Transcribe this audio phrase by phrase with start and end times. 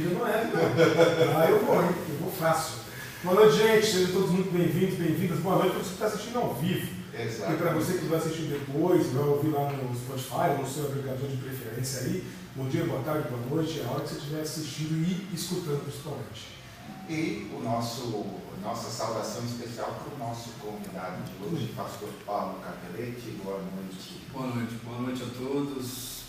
[0.00, 1.40] não é, não.
[1.40, 1.90] Ah, eu vou, hein?
[2.08, 2.80] Eu vou fácil.
[3.22, 3.86] Boa noite, gente.
[3.86, 5.38] Sejam todos muito bem-vindos, bem-vindas.
[5.40, 6.88] Boa noite para você que está assistindo ao vivo.
[7.18, 7.52] Exato.
[7.52, 10.84] E para você que vai assistir depois, vai ouvir lá no Spotify ou no seu
[10.86, 12.26] agregador de preferência aí.
[12.54, 13.80] Bom dia, boa tarde, boa noite.
[13.80, 16.56] É a hora que você estiver assistindo e escutando principalmente.
[17.08, 18.26] E o nosso,
[18.62, 23.30] nossa saudação especial para o nosso convidado de hoje, pastor Paulo Capelletti.
[23.42, 24.26] Boa noite.
[24.32, 26.22] Boa noite, boa noite a todos.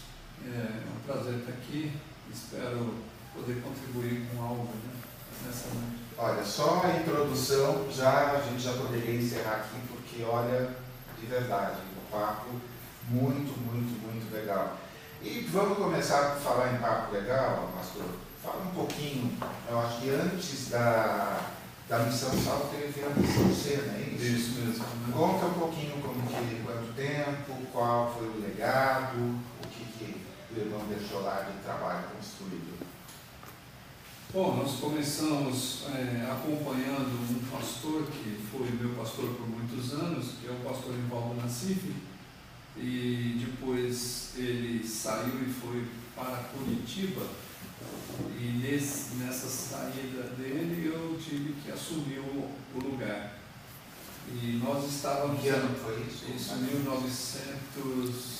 [0.46, 1.92] É um prazer estar aqui.
[2.32, 2.94] Espero
[3.38, 4.94] poder contribuir com algo né,
[5.46, 5.98] nessa noite.
[6.18, 10.70] Olha, só a introdução, já, a gente já poderia encerrar aqui, porque olha,
[11.20, 12.50] de verdade, o papo
[13.10, 14.78] muito, muito, muito legal.
[15.22, 18.06] E vamos começar a falar em papo legal, pastor.
[18.44, 19.38] Fala um pouquinho,
[19.70, 21.42] eu acho que antes da,
[21.90, 24.26] da missão Sal teve a missão C, não é isso?
[24.26, 24.84] Isso mesmo.
[24.84, 25.14] né?
[25.14, 30.60] Conta um pouquinho como que, quanto tempo, qual foi o legado, o que, que o
[30.60, 32.77] irmão deixou lá de trabalho construído.
[34.38, 40.48] Bom, nós começamos é, acompanhando um pastor que foi meu pastor por muitos anos, que
[40.48, 41.92] é o pastor Evaldo Nassif,
[42.78, 47.26] e depois ele saiu e foi para Curitiba,
[48.40, 53.40] e nesse, nessa saída dele eu tive que assumir o, o lugar.
[54.30, 55.42] E nós estávamos.
[55.42, 56.26] Que ano foi isso?
[56.36, 58.37] Isso, 1900,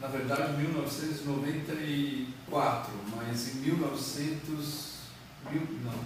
[0.00, 4.98] na verdade 1994, mas em 1900,
[5.50, 6.04] mil, não,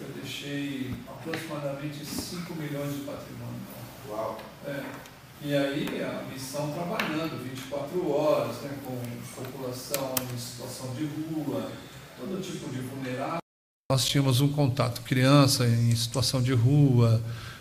[0.00, 3.60] eu deixei aproximadamente 5 milhões de patrimônio.
[4.08, 4.38] Uau.
[4.66, 4.84] É.
[5.44, 11.68] E aí a missão trabalhando 24 horas, né, com população em situação de rua,
[12.16, 13.41] todo tipo de vulnerável.
[13.92, 17.20] Nós tínhamos um contato criança em situação de rua,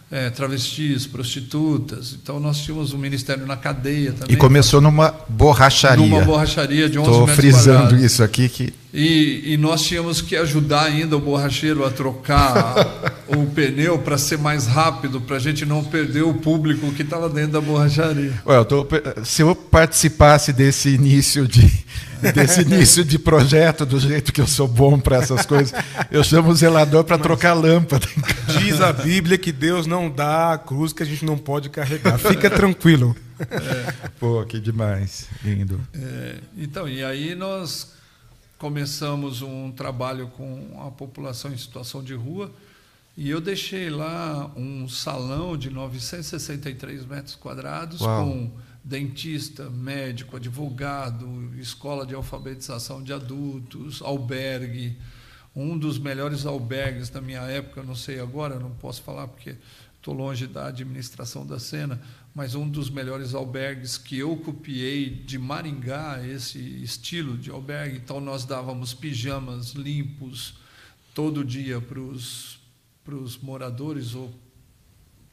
[0.10, 2.13] é, travestis, prostitutas.
[2.13, 4.33] Então nós tínhamos um ministério na cadeia também.
[4.33, 6.07] E começou numa borracharia.
[6.07, 8.06] numa borracharia de 11 Estou metros frisando quadrados.
[8.06, 12.75] isso aqui que E, e nós tínhamos que ajudar ainda o borracheiro a trocar
[13.27, 17.29] o pneu para ser mais rápido, para a gente não perder o público que estava
[17.29, 18.33] dentro da borracharia.
[18.45, 18.85] Ué, eu tô-
[19.23, 21.61] se eu participasse desse início de
[22.35, 25.73] desse início de projeto do jeito que eu sou bom para essas coisas,
[26.11, 28.05] eu chamo o zelador para trocar lâmpada.
[28.59, 32.19] Diz a Bíblia que Deus não dá a cruz que a gente não pode carregar.
[32.19, 33.15] Fica tranquilo.
[34.19, 35.79] Pô, que demais, lindo.
[35.95, 37.88] É, então, e aí nós
[38.62, 42.54] começamos um trabalho com a população em situação de rua
[43.18, 48.24] e eu deixei lá um salão de 963 metros quadrados Uau.
[48.24, 48.52] com
[48.84, 54.96] dentista, médico, advogado, escola de alfabetização de adultos, albergue,
[55.56, 59.56] um dos melhores albergues da minha época, não sei agora, não posso falar porque
[59.98, 62.00] estou longe da administração da cena,
[62.33, 67.98] mas um dos melhores albergues que eu copiei de Maringá, esse estilo de albergue.
[67.98, 70.56] Então, nós dávamos pijamas limpos
[71.13, 74.33] todo dia para os moradores ou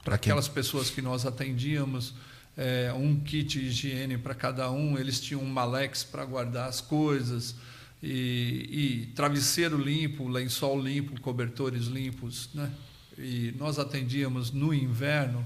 [0.02, 2.14] para aquelas pessoas que nós atendíamos,
[2.56, 6.80] é, um kit de higiene para cada um, eles tinham um malex para guardar as
[6.80, 7.54] coisas,
[8.02, 12.48] e, e, travesseiro limpo, lençol limpo, cobertores limpos.
[12.54, 12.72] Né?
[13.16, 15.44] E nós atendíamos no inverno,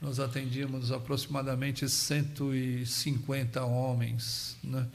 [0.00, 4.56] nós atendíamos aproximadamente 150 homens.
[4.62, 4.86] Né?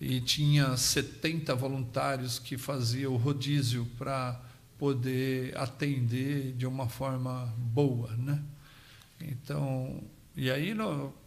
[0.00, 4.40] E tinha 70 voluntários que faziam o rodízio para
[4.78, 8.42] poder atender de uma forma boa, né?
[9.20, 10.02] Então,
[10.36, 10.74] e aí,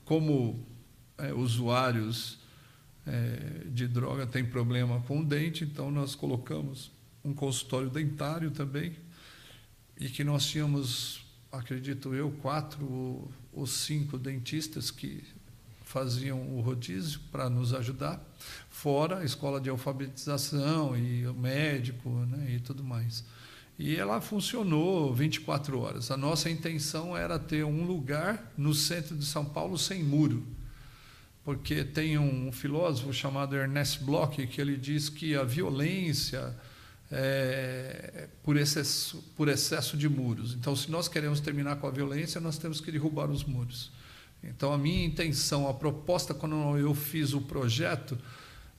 [0.06, 0.64] como
[1.18, 2.38] é, usuários
[3.06, 6.92] é, de droga têm problema com o dente, então nós colocamos
[7.24, 8.96] um consultório dentário também,
[10.00, 11.22] e que nós tínhamos,
[11.52, 15.24] acredito eu, quatro ou cinco dentistas que
[15.84, 18.24] faziam o rodízio para nos ajudar,
[18.70, 23.26] fora a escola de alfabetização e o médico né, e tudo mais.
[23.78, 26.12] E ela funcionou 24 horas.
[26.12, 30.46] A nossa intenção era ter um lugar no centro de São Paulo sem muro.
[31.44, 36.56] Porque tem um filósofo chamado Ernest Bloch que ele diz que a violência
[37.12, 40.54] é por excesso, por excesso de muros.
[40.54, 43.92] Então, se nós queremos terminar com a violência, nós temos que derrubar os muros.
[44.44, 48.18] Então, a minha intenção, a proposta, quando eu fiz o projeto,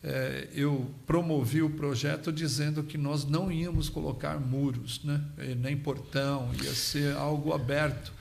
[0.02, 5.22] é, eu promovi o projeto dizendo que nós não íamos colocar muros, né?
[5.58, 8.12] nem portão, ia ser algo aberto.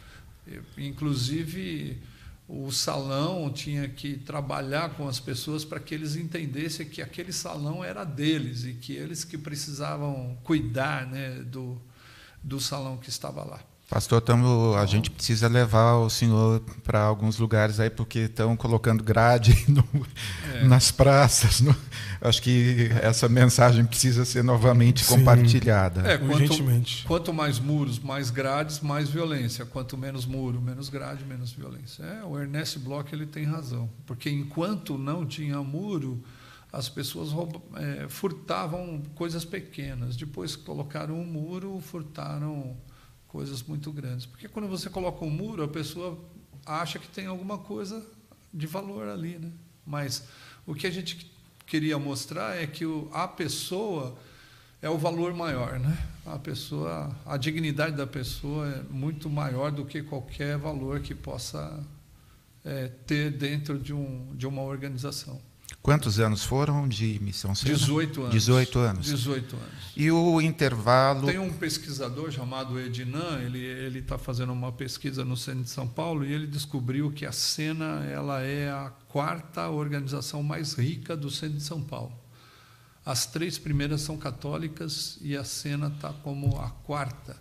[0.77, 1.97] Inclusive,
[2.51, 7.83] o salão tinha que trabalhar com as pessoas para que eles entendessem que aquele salão
[7.83, 11.79] era deles e que eles que precisavam cuidar né, do,
[12.43, 13.63] do salão que estava lá.
[13.89, 19.03] Pastor, tamo, a gente precisa levar o senhor para alguns lugares aí, porque estão colocando
[19.03, 19.83] grade no,
[20.53, 20.63] é.
[20.63, 21.59] nas praças.
[21.59, 21.75] No,
[22.21, 25.17] acho que essa mensagem precisa ser novamente Sim.
[25.17, 26.07] compartilhada.
[26.07, 26.53] É, quanto,
[27.07, 29.65] quanto, mais muros, mais grades, mais violência.
[29.65, 32.03] Quanto menos muro, menos grade, menos violência.
[32.03, 33.89] É, o Ernest Bloch ele tem razão.
[34.05, 36.23] Porque enquanto não tinha muro,
[36.71, 37.29] as pessoas
[37.75, 40.15] é, furtavam coisas pequenas.
[40.15, 42.77] Depois que colocaram um muro, furtaram
[43.29, 44.25] coisas muito grandes.
[44.25, 46.19] Porque quando você coloca um muro, a pessoa
[46.65, 48.05] acha que tem alguma coisa
[48.53, 49.51] de valor ali, né?
[49.85, 50.27] Mas
[50.65, 51.31] o que a gente
[51.65, 52.83] queria mostrar é que
[53.13, 54.17] a pessoa
[54.81, 55.97] é o valor maior, né?
[56.25, 61.83] A pessoa, a dignidade da pessoa é muito maior do que qualquer valor que possa
[62.63, 65.39] é, ter dentro de, um, de uma organização.
[65.81, 67.73] Quantos anos foram de missão Sena?
[67.73, 68.33] 18 anos.
[68.33, 69.05] 18 anos.
[69.05, 69.93] 18 anos.
[69.95, 71.27] E o intervalo.
[71.27, 76.25] Tem um pesquisador chamado Edinan, ele está fazendo uma pesquisa no Centro de São Paulo
[76.25, 81.57] e ele descobriu que a Sena ela é a quarta organização mais rica do Centro
[81.57, 82.13] de São Paulo.
[83.05, 87.37] As três primeiras são católicas e a Sena está como a quarta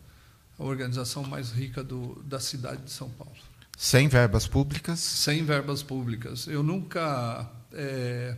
[0.59, 3.35] a organização mais rica do, da cidade de São Paulo.
[3.76, 4.99] Sem verbas públicas?
[4.99, 6.49] Sem verbas públicas.
[6.49, 8.37] Eu nunca é,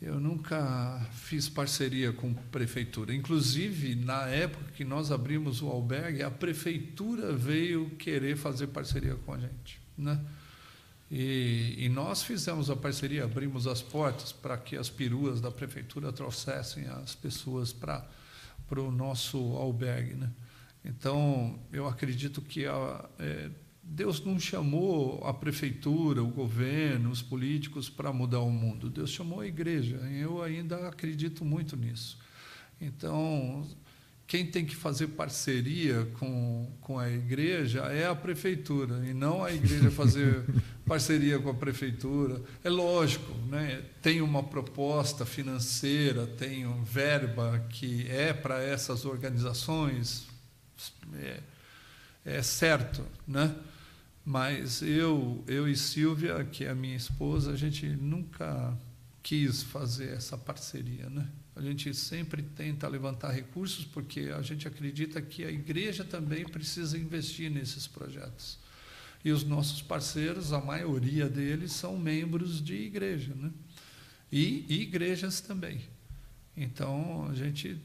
[0.00, 3.14] eu nunca fiz parceria com prefeitura.
[3.14, 9.34] Inclusive, na época que nós abrimos o albergue, a prefeitura veio querer fazer parceria com
[9.34, 9.78] a gente.
[9.98, 10.18] Né?
[11.10, 16.10] E, e nós fizemos a parceria, abrimos as portas para que as peruas da prefeitura
[16.10, 18.08] trouxessem as pessoas para
[18.70, 20.14] o nosso albergue.
[20.14, 20.30] Né?
[20.82, 23.50] Então, eu acredito que a, é,
[23.92, 28.88] Deus não chamou a prefeitura, o governo, os políticos para mudar o mundo.
[28.88, 29.96] Deus chamou a igreja.
[29.96, 32.16] Eu ainda acredito muito nisso.
[32.80, 33.66] Então,
[34.28, 39.52] quem tem que fazer parceria com, com a igreja é a prefeitura, e não a
[39.52, 40.44] igreja fazer
[40.86, 42.40] parceria com a prefeitura.
[42.62, 43.82] É lógico, né?
[44.00, 50.28] tem uma proposta financeira, tem verba que é para essas organizações,
[51.14, 51.40] é,
[52.24, 53.52] é certo, né?
[54.24, 58.76] Mas eu, eu e Silvia, que é a minha esposa, a gente nunca
[59.22, 61.28] quis fazer essa parceria, né?
[61.54, 66.96] A gente sempre tenta levantar recursos porque a gente acredita que a igreja também precisa
[66.96, 68.58] investir nesses projetos.
[69.24, 73.50] E os nossos parceiros, a maioria deles são membros de igreja, né?
[74.32, 75.80] E, e igrejas também.
[76.56, 77.78] Então, a gente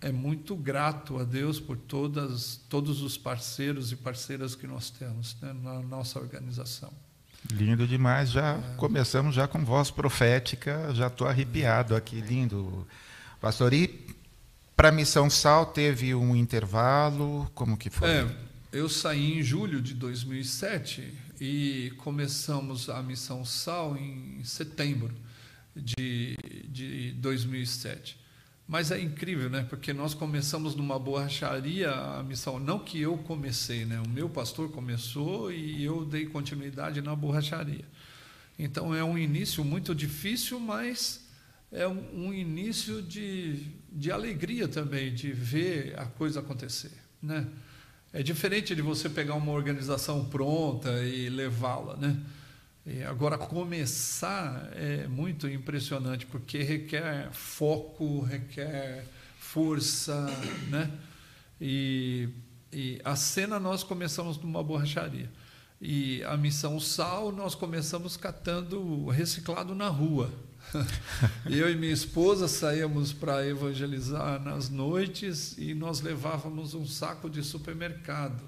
[0.00, 5.36] é muito grato a Deus por todas, todos os parceiros e parceiras que nós temos
[5.42, 6.92] né, na nossa organização.
[7.52, 8.74] Lindo demais, já é.
[8.76, 12.86] começamos já com voz profética, já estou arrepiado aqui, lindo.
[13.40, 14.06] Pastor, e
[14.76, 18.08] para a Missão Sal teve um intervalo, como que foi?
[18.08, 18.36] É,
[18.72, 25.14] eu saí em julho de 2007 e começamos a Missão Sal em setembro
[25.74, 26.36] de,
[26.68, 28.19] de 2007.
[28.70, 29.66] Mas é incrível, né?
[29.68, 34.00] Porque nós começamos numa borracharia a missão, não que eu comecei, né?
[34.00, 37.84] O meu pastor começou e eu dei continuidade na borracharia.
[38.56, 41.20] Então é um início muito difícil, mas
[41.72, 43.56] é um, um início de,
[43.90, 47.48] de alegria também, de ver a coisa acontecer, né?
[48.12, 52.16] É diferente de você pegar uma organização pronta e levá-la, né?
[52.86, 59.04] E agora, começar é muito impressionante, porque requer foco, requer
[59.38, 60.26] força,
[60.68, 60.90] né?
[61.60, 62.30] E,
[62.72, 65.30] e a cena nós começamos numa borracharia.
[65.80, 70.30] E a missão Sal nós começamos catando reciclado na rua.
[71.44, 77.42] Eu e minha esposa saíamos para evangelizar nas noites e nós levávamos um saco de
[77.42, 78.42] supermercado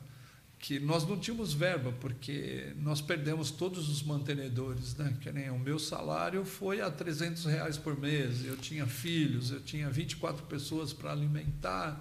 [0.63, 5.13] que nós não tínhamos verba, porque nós perdemos todos os mantenedores, né?
[5.21, 9.61] Que nem o meu salário foi a 300 reais por mês, eu tinha filhos, eu
[9.61, 12.01] tinha 24 pessoas para alimentar,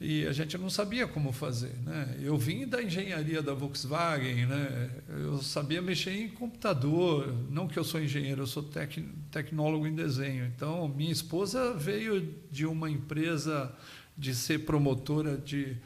[0.00, 2.18] e a gente não sabia como fazer, né?
[2.20, 4.90] Eu vim da engenharia da Volkswagen, né?
[5.08, 8.98] Eu sabia mexer em computador, não que eu sou engenheiro, eu sou tec,
[9.30, 10.44] tecnólogo em desenho.
[10.46, 13.72] Então, minha esposa veio de uma empresa
[14.18, 15.76] de ser promotora de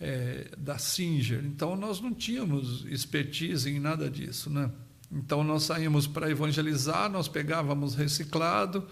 [0.00, 1.44] é, da Singer.
[1.44, 4.48] Então, nós não tínhamos expertise em nada disso.
[4.48, 4.70] Né?
[5.12, 8.86] Então, nós saímos para evangelizar, nós pegávamos reciclado.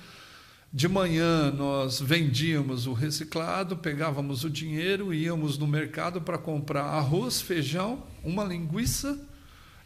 [0.71, 7.41] De manhã, nós vendíamos o reciclado, pegávamos o dinheiro, íamos no mercado para comprar arroz,
[7.41, 9.19] feijão, uma linguiça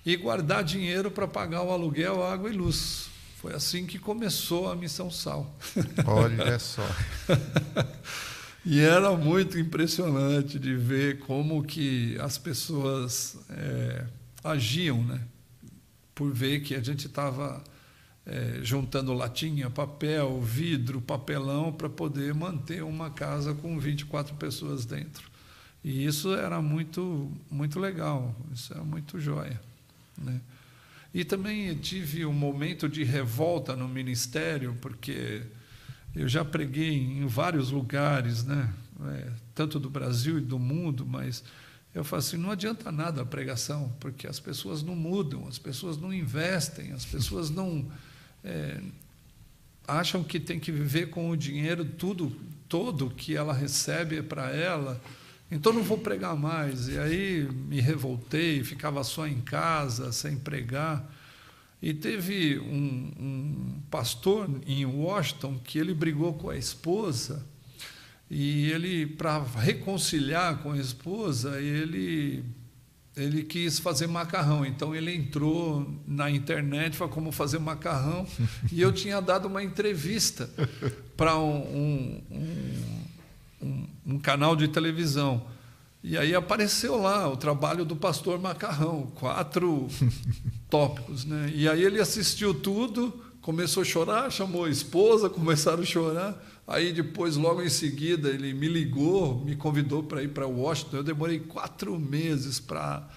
[0.04, 3.08] e guardar dinheiro para pagar o aluguel, água e luz.
[3.36, 5.56] Foi assim que começou a Missão Sal.
[6.04, 6.86] Olha só.
[8.64, 14.06] E era muito impressionante de ver como que as pessoas é,
[14.44, 15.20] agiam, né?
[16.14, 17.62] Por ver que a gente estava
[18.24, 25.28] é, juntando latinha, papel, vidro, papelão para poder manter uma casa com 24 pessoas dentro.
[25.82, 29.60] E isso era muito, muito legal, isso é muito joia.
[30.16, 30.40] Né?
[31.12, 35.42] E também tive um momento de revolta no ministério, porque
[36.14, 38.72] eu já preguei em vários lugares, né?
[39.04, 41.42] É, tanto do Brasil e do mundo, mas
[41.94, 45.96] eu falo assim: não adianta nada a pregação, porque as pessoas não mudam, as pessoas
[45.96, 47.90] não investem, as pessoas não.
[48.44, 48.80] É,
[49.86, 52.32] acham que tem que viver com o dinheiro tudo
[52.68, 55.00] todo que ela recebe é para ela
[55.50, 61.12] então não vou pregar mais e aí me revoltei ficava só em casa sem pregar
[61.82, 63.51] e teve um, um,
[63.92, 67.46] pastor em Washington que ele brigou com a esposa
[68.30, 72.42] e ele para reconciliar com a esposa ele
[73.14, 78.26] ele quis fazer macarrão, então ele entrou na internet para como fazer macarrão
[78.72, 80.48] e eu tinha dado uma entrevista
[81.14, 83.04] para um, um,
[83.60, 85.46] um, um canal de televisão.
[86.02, 89.86] E aí apareceu lá o trabalho do pastor Macarrão, quatro
[90.68, 91.24] tópicos.
[91.24, 91.52] Né?
[91.54, 96.42] E aí ele assistiu tudo, começou a chorar, chamou a esposa, começaram a chorar.
[96.66, 100.98] Aí depois, logo em seguida, ele me ligou, me convidou para ir para Washington.
[100.98, 103.10] Eu demorei quatro meses para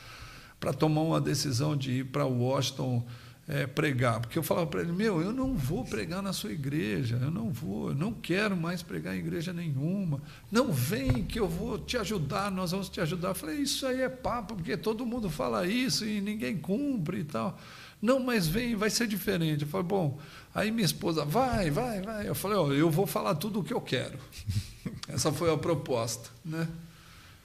[0.77, 3.05] tomar uma decisão de ir para Washington
[3.48, 7.20] é, pregar, porque eu falava para ele: Meu, eu não vou pregar na sua igreja,
[7.22, 10.20] eu não vou, eu não quero mais pregar em igreja nenhuma.
[10.51, 13.29] Não vem que eu vou te ajudar, nós vamos te ajudar.
[13.29, 17.24] Eu falei: Isso aí é papo, porque todo mundo fala isso e ninguém cumpre e
[17.24, 17.60] tal.
[18.02, 19.64] Não, mas vem, vai ser diferente.
[19.64, 20.20] Eu falei: Bom,
[20.54, 22.28] aí minha esposa, vai, vai, vai.
[22.28, 24.18] Eu falei: Ó, eu vou falar tudo o que eu quero.
[25.08, 26.68] Essa foi a proposta, né?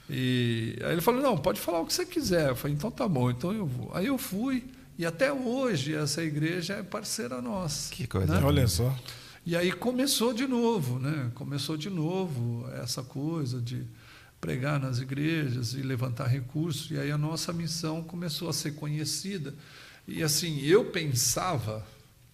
[0.09, 2.51] E aí ele falou: Não, pode falar o que você quiser.
[2.51, 3.91] Eu falei: Então tá bom, então eu vou.
[3.95, 4.65] Aí eu fui.
[4.99, 7.91] E até hoje essa igreja é parceira nossa.
[7.91, 8.39] Que coisa.
[8.39, 8.45] Né?
[8.45, 8.95] Olha só.
[9.47, 11.31] E aí começou de novo, né?
[11.35, 13.87] Começou de novo essa coisa de
[14.41, 16.91] pregar nas igrejas e levantar recursos.
[16.91, 19.55] E aí a nossa missão começou a ser conhecida.
[20.07, 21.87] E assim, eu pensava,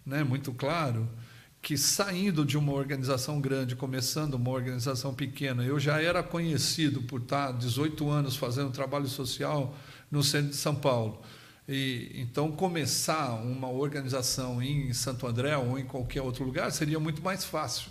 [0.04, 1.08] né, muito claro,
[1.60, 7.20] que saindo de uma organização grande, começando uma organização pequena, eu já era conhecido por
[7.20, 9.76] estar 18 anos fazendo trabalho social
[10.10, 11.20] no centro de São Paulo.
[11.68, 17.20] E, então, começar uma organização em Santo André ou em qualquer outro lugar seria muito
[17.20, 17.90] mais fácil.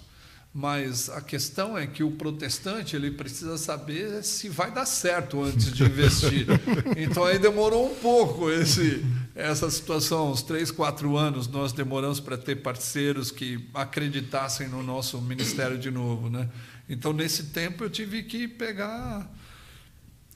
[0.57, 5.73] Mas a questão é que o protestante ele precisa saber se vai dar certo antes
[5.73, 6.47] de investir.
[6.95, 9.03] Então aí demorou um pouco esse,
[9.35, 15.19] essa situação, uns três, quatro anos nós demoramos para ter parceiros que acreditassem no nosso
[15.21, 16.47] ministério de novo, né?
[16.87, 19.29] Então nesse tempo eu tive que pegar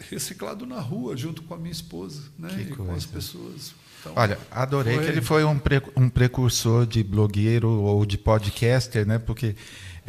[0.09, 2.49] reciclado na rua junto com a minha esposa, né?
[2.49, 2.83] Que e coisa.
[2.83, 3.73] com as pessoas.
[4.01, 8.17] Então, Olha, adorei foi- que ele foi um, pre- um precursor de blogueiro ou de
[8.17, 9.17] podcaster, né?
[9.19, 9.55] Porque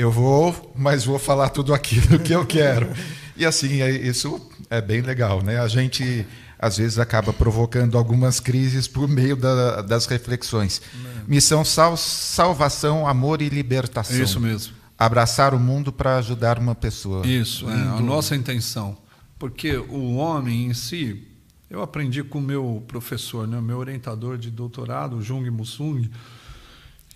[0.00, 2.88] eu vou, mas vou falar tudo aquilo que eu quero.
[3.37, 5.59] E assim, é- isso é bem legal, né?
[5.61, 6.26] A gente
[6.59, 10.83] às vezes acaba provocando algumas crises por meio da- das reflexões.
[11.26, 14.16] Missão sal, salvação, amor e libertação.
[14.16, 14.75] É isso mesmo.
[14.99, 17.26] Abraçar o mundo para ajudar uma pessoa.
[17.26, 18.97] Isso, é a nossa intenção.
[19.38, 21.26] Porque o homem em si,
[21.71, 26.07] eu aprendi com o meu professor, né, meu orientador de doutorado, Jung Musung.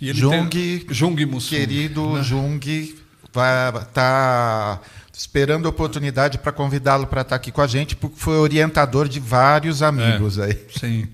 [0.00, 1.56] E ele Jung, tem, Jung Musung.
[1.56, 2.22] Querido né?
[2.22, 2.94] Jung,
[3.32, 4.82] vai estar
[5.12, 9.20] esperando a oportunidade para convidá-lo para estar aqui com a gente, porque foi orientador de
[9.20, 10.58] vários amigos aí.
[10.76, 11.08] Sim.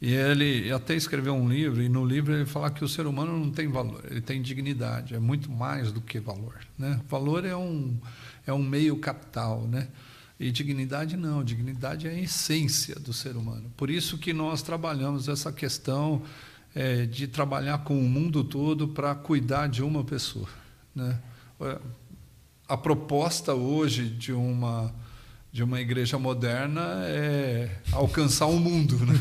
[0.00, 3.38] E ele até escreveu um livro, e no livro ele fala que o ser humano
[3.38, 6.54] não tem valor, ele tem dignidade, é muito mais do que valor.
[6.78, 7.00] Né?
[7.08, 7.96] Valor é um,
[8.46, 9.88] é um meio capital, né?
[10.38, 13.72] e dignidade não, dignidade é a essência do ser humano.
[13.76, 16.22] Por isso que nós trabalhamos essa questão
[16.76, 20.46] é, de trabalhar com o mundo todo para cuidar de uma pessoa.
[20.94, 21.18] Né?
[22.68, 24.94] A proposta hoje de uma
[25.50, 29.18] de uma igreja moderna é alcançar o mundo, né?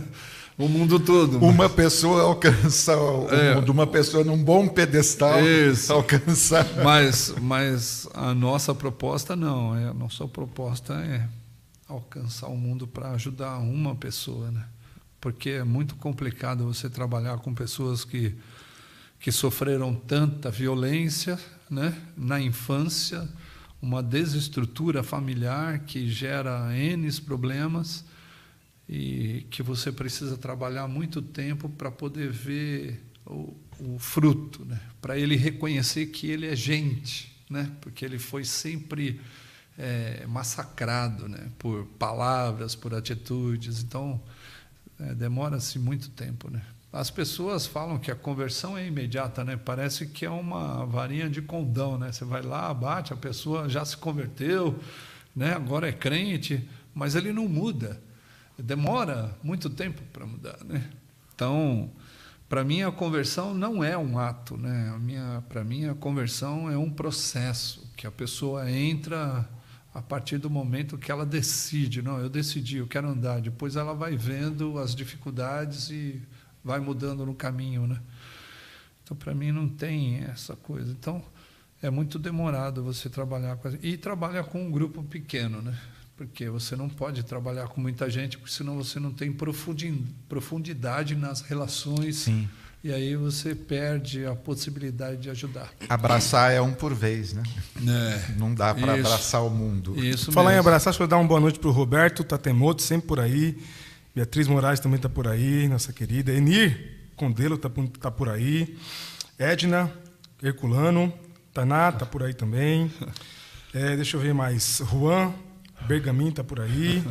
[0.56, 1.44] o mundo todo.
[1.44, 3.54] Uma pessoa alcança o É.
[3.56, 5.92] mundo, uma pessoa num bom pedestal Isso.
[5.92, 6.66] alcançar.
[6.82, 11.28] Mas, mas a nossa proposta não, é, a nossa proposta é
[11.86, 14.64] alcançar o mundo para ajudar uma pessoa, né?
[15.24, 18.36] Porque é muito complicado você trabalhar com pessoas que
[19.18, 23.26] que sofreram tanta violência, né, na infância,
[23.80, 28.04] uma desestrutura familiar que gera N problemas
[28.86, 34.78] e que você precisa trabalhar muito tempo para poder ver o, o fruto, né?
[35.00, 37.72] para ele reconhecer que ele é gente, né?
[37.80, 39.18] porque ele foi sempre
[39.78, 41.50] é, massacrado né?
[41.58, 43.82] por palavras, por atitudes.
[43.82, 44.20] Então,
[45.00, 46.50] é, demora-se muito tempo.
[46.50, 46.62] Né?
[46.92, 49.56] As pessoas falam que a conversão é imediata, né?
[49.56, 52.12] Parece que é uma varinha de condão, né?
[52.12, 54.78] Você vai lá, bate, a pessoa já se converteu,
[55.34, 55.54] né?
[55.54, 58.00] Agora é crente, mas ele não muda.
[58.56, 60.88] Demora muito tempo para mudar, né?
[61.34, 61.90] Então,
[62.48, 64.92] para mim a conversão não é um ato, né?
[64.94, 69.48] A minha, para mim a conversão é um processo que a pessoa entra
[69.94, 73.40] a partir do momento que ela decide, não, eu decidi, eu quero andar.
[73.40, 76.20] Depois ela vai vendo as dificuldades e
[76.64, 78.00] vai mudando no caminho, né?
[79.04, 80.90] Então, para mim, não tem essa coisa.
[80.90, 81.22] Então,
[81.80, 83.68] é muito demorado você trabalhar com...
[83.82, 85.78] E trabalha com um grupo pequeno, né?
[86.16, 91.14] Porque você não pode trabalhar com muita gente, porque senão você não tem profundi- profundidade
[91.14, 92.16] nas relações.
[92.16, 92.48] Sim.
[92.84, 95.72] E aí você perde a possibilidade de ajudar.
[95.88, 97.42] Abraçar é um por vez, né?
[97.78, 99.98] É, Não dá para abraçar o mundo.
[99.98, 100.68] isso Falar em mesmo.
[100.68, 103.56] abraçar, deixa eu dar uma boa noite para o Roberto Tatemoto, sempre por aí.
[104.14, 106.30] Beatriz Moraes também está por aí, nossa querida.
[106.30, 108.76] Enir Condelo está tá por aí.
[109.38, 109.90] Edna
[110.42, 111.10] Herculano.
[111.54, 112.92] Taná está por aí também.
[113.76, 114.80] É, deixa eu ver mais.
[114.88, 115.34] Juan
[115.88, 117.02] Bergamin está por aí.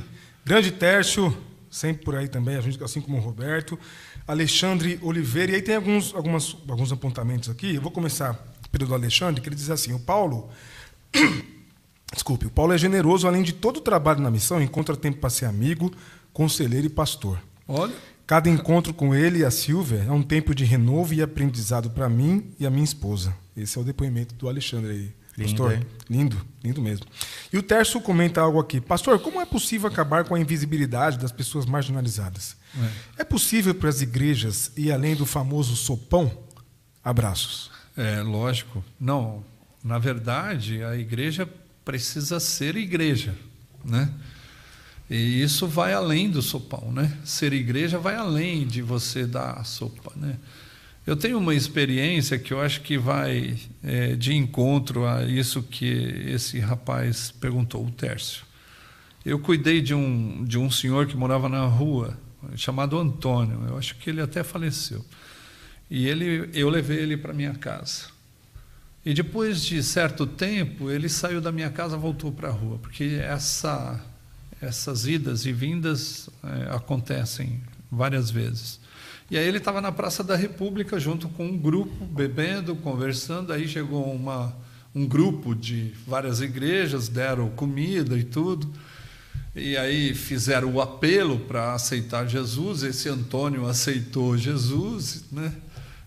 [0.45, 1.38] Grande Tércio,
[1.69, 3.77] sempre por aí também, a gente, assim como o Roberto.
[4.27, 5.51] Alexandre Oliveira.
[5.51, 7.75] E aí tem alguns, algumas, alguns apontamentos aqui.
[7.75, 8.33] Eu vou começar
[8.71, 10.49] pelo do Alexandre, que ele diz assim: o Paulo
[12.13, 15.31] Desculpe, o Paulo é generoso, além de todo o trabalho na missão, encontra tempo para
[15.31, 15.91] ser amigo,
[16.31, 17.41] conselheiro e pastor.
[17.67, 17.93] Olha,
[18.25, 22.07] Cada encontro com ele e a Silvia é um tempo de renovo e aprendizado para
[22.07, 23.36] mim e a minha esposa.
[23.55, 25.12] Esse é o depoimento do Alexandre aí.
[25.37, 25.87] Lindo, pastor, hein?
[26.09, 27.05] lindo, lindo mesmo.
[27.51, 28.79] E o Terço comenta algo aqui.
[28.79, 32.55] Pastor, como é possível acabar com a invisibilidade das pessoas marginalizadas?
[33.17, 36.31] É, possível para as igrejas ir além do famoso sopão?
[37.03, 37.71] Abraços.
[37.97, 38.83] É, lógico.
[38.99, 39.43] Não,
[39.83, 41.47] na verdade, a igreja
[41.83, 43.35] precisa ser igreja,
[43.83, 44.09] né?
[45.09, 47.15] E isso vai além do sopão, né?
[47.25, 50.37] Ser igreja vai além de você dar a sopa, né?
[51.05, 55.85] Eu tenho uma experiência que eu acho que vai é, de encontro a isso que
[55.85, 58.45] esse rapaz perguntou, o Tércio.
[59.25, 62.17] Eu cuidei de um, de um senhor que morava na rua,
[62.55, 63.65] chamado Antônio.
[63.67, 65.05] Eu acho que ele até faleceu.
[65.89, 68.05] E ele, eu levei ele para minha casa.
[69.05, 72.77] E depois de certo tempo, ele saiu da minha casa e voltou para a rua,
[72.77, 74.01] porque essa,
[74.61, 77.61] essas idas e vindas é, acontecem
[77.91, 78.79] várias vezes.
[79.31, 83.53] E aí ele estava na Praça da República junto com um grupo, bebendo, conversando.
[83.53, 84.55] Aí chegou uma,
[84.93, 88.71] um grupo de várias igrejas, deram comida e tudo.
[89.55, 92.83] E aí fizeram o apelo para aceitar Jesus.
[92.83, 95.53] Esse Antônio aceitou Jesus, né?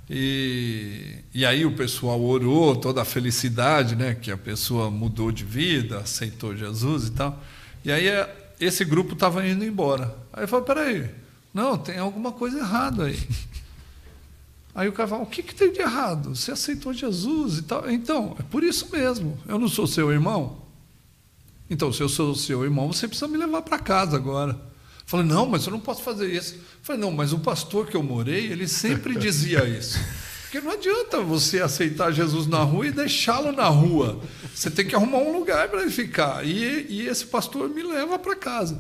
[0.09, 4.15] E, e aí o pessoal orou, toda a felicidade, né?
[4.15, 7.43] Que a pessoa mudou de vida, aceitou Jesus e tal.
[7.85, 8.07] E aí
[8.61, 10.15] esse grupo estava indo embora.
[10.33, 11.11] Aí eu falei, peraí,
[11.57, 13.19] não, tem alguma coisa errada aí.
[14.75, 16.37] Aí o cara fala, o que, que tem de errado?
[16.37, 17.91] Você aceitou Jesus e tal.
[17.91, 19.39] Então, é por isso mesmo.
[19.49, 20.59] Eu não sou seu irmão.
[21.71, 24.61] Então, se eu sou seu irmão, você precisa me levar para casa agora.
[25.07, 26.61] Falei, não, mas eu não posso fazer isso.
[26.83, 29.99] Falei, não, mas o pastor que eu morei, ele sempre dizia isso.
[30.43, 34.21] Porque não adianta você aceitar Jesus na rua e deixá-lo na rua.
[34.55, 36.47] Você tem que arrumar um lugar para ele ficar.
[36.47, 38.79] E, e esse pastor me leva para casa.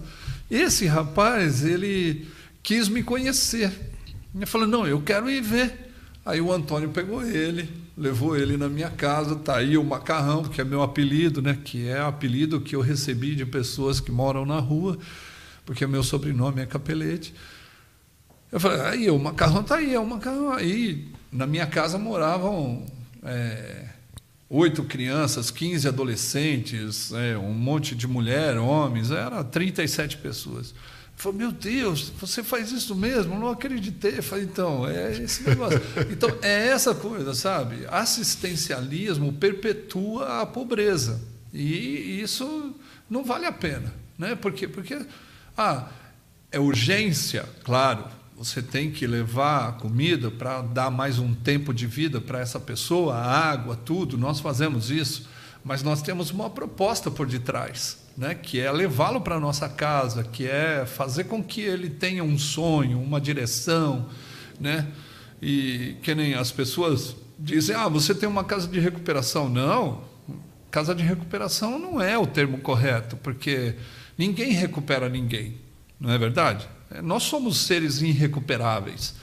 [0.51, 2.36] Esse rapaz, ele
[2.67, 3.73] quis me conhecer.
[4.35, 5.93] Eu falei, não, eu quero ir ver.
[6.25, 10.61] Aí o Antônio pegou ele, levou ele na minha casa, tá aí o macarrão, que
[10.61, 11.57] é meu apelido, né?
[11.65, 14.99] Que é apelido que eu recebi de pessoas que moram na rua,
[15.65, 17.33] porque meu sobrenome é Capelete.
[18.51, 20.53] Eu falei, aí o macarrão tá aí, é o macarrão.
[20.53, 22.85] Aí na minha casa moravam
[23.23, 23.91] é,
[24.51, 30.75] oito crianças, 15 adolescentes, é, um monte de mulher, homens, era 37 pessoas.
[31.17, 33.39] Falei, meu Deus, você faz isso mesmo?
[33.39, 34.21] Não acreditei.
[34.21, 35.81] Falei, então, é esse negócio.
[36.11, 37.87] Então, é essa coisa, sabe?
[37.89, 41.21] Assistencialismo perpetua a pobreza.
[41.53, 42.75] E isso
[43.09, 43.93] não vale a pena.
[44.19, 44.35] Né?
[44.35, 44.69] Por quê?
[44.69, 44.99] Porque,
[45.57, 45.89] ah,
[46.53, 48.05] é urgência, claro,
[48.37, 52.61] você tem que levar a comida para dar mais um tempo de vida para essa
[52.61, 55.29] pessoa, a água, tudo, nós fazemos isso,
[55.65, 60.25] mas nós temos uma proposta por detrás, né, que é levá-lo para a nossa casa,
[60.25, 64.09] que é fazer com que ele tenha um sonho, uma direção,
[64.59, 64.87] né?
[65.41, 69.49] E que nem as pessoas dizem: "Ah, você tem uma casa de recuperação".
[69.49, 70.05] Não.
[70.71, 73.75] Casa de recuperação não é o termo correto, porque
[74.17, 75.57] ninguém recupera ninguém,
[76.01, 76.69] não é verdade?
[76.91, 79.15] É, nós somos seres irrecuperáveis.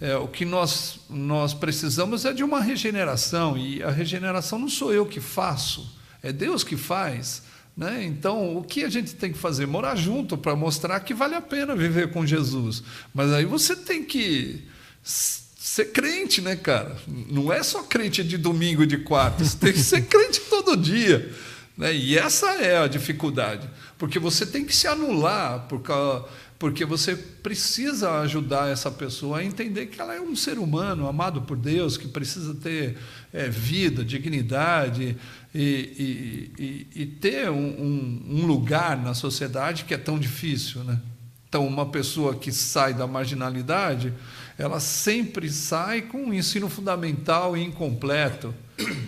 [0.00, 4.92] É, o que nós, nós precisamos é de uma regeneração, e a regeneração não sou
[4.92, 7.42] eu que faço, é Deus que faz.
[7.76, 8.04] Né?
[8.04, 9.66] Então, o que a gente tem que fazer?
[9.66, 12.82] Morar junto para mostrar que vale a pena viver com Jesus.
[13.14, 14.62] Mas aí você tem que
[15.02, 16.96] ser crente, né, cara?
[17.06, 20.76] Não é só crente de domingo e de quarta, você tem que ser crente todo
[20.76, 21.32] dia.
[21.76, 21.94] Né?
[21.94, 26.26] E essa é a dificuldade, porque você tem que se anular por causa
[26.62, 31.42] porque você precisa ajudar essa pessoa a entender que ela é um ser humano amado
[31.42, 32.96] por Deus, que precisa ter
[33.32, 35.16] é, vida, dignidade
[35.52, 40.84] e, e, e, e ter um, um, um, lugar na sociedade que é tão difícil.
[40.84, 41.00] Né?
[41.48, 44.14] Então, uma pessoa que sai da marginalidade,
[44.58, 48.54] ela sempre sai com um ensino fundamental incompleto.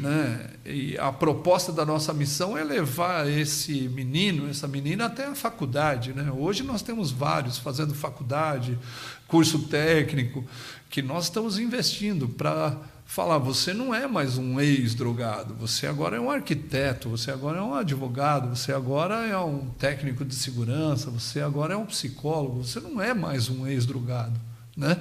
[0.00, 0.50] Né?
[0.64, 6.12] E a proposta da nossa missão é levar esse menino, essa menina até a faculdade.
[6.12, 6.30] Né?
[6.30, 8.78] Hoje nós temos vários fazendo faculdade,
[9.26, 10.44] curso técnico,
[10.88, 16.20] que nós estamos investindo para falar: você não é mais um ex-drogado, você agora é
[16.20, 21.40] um arquiteto, você agora é um advogado, você agora é um técnico de segurança, você
[21.40, 24.38] agora é um psicólogo, você não é mais um ex-drogado.
[24.76, 24.98] Né?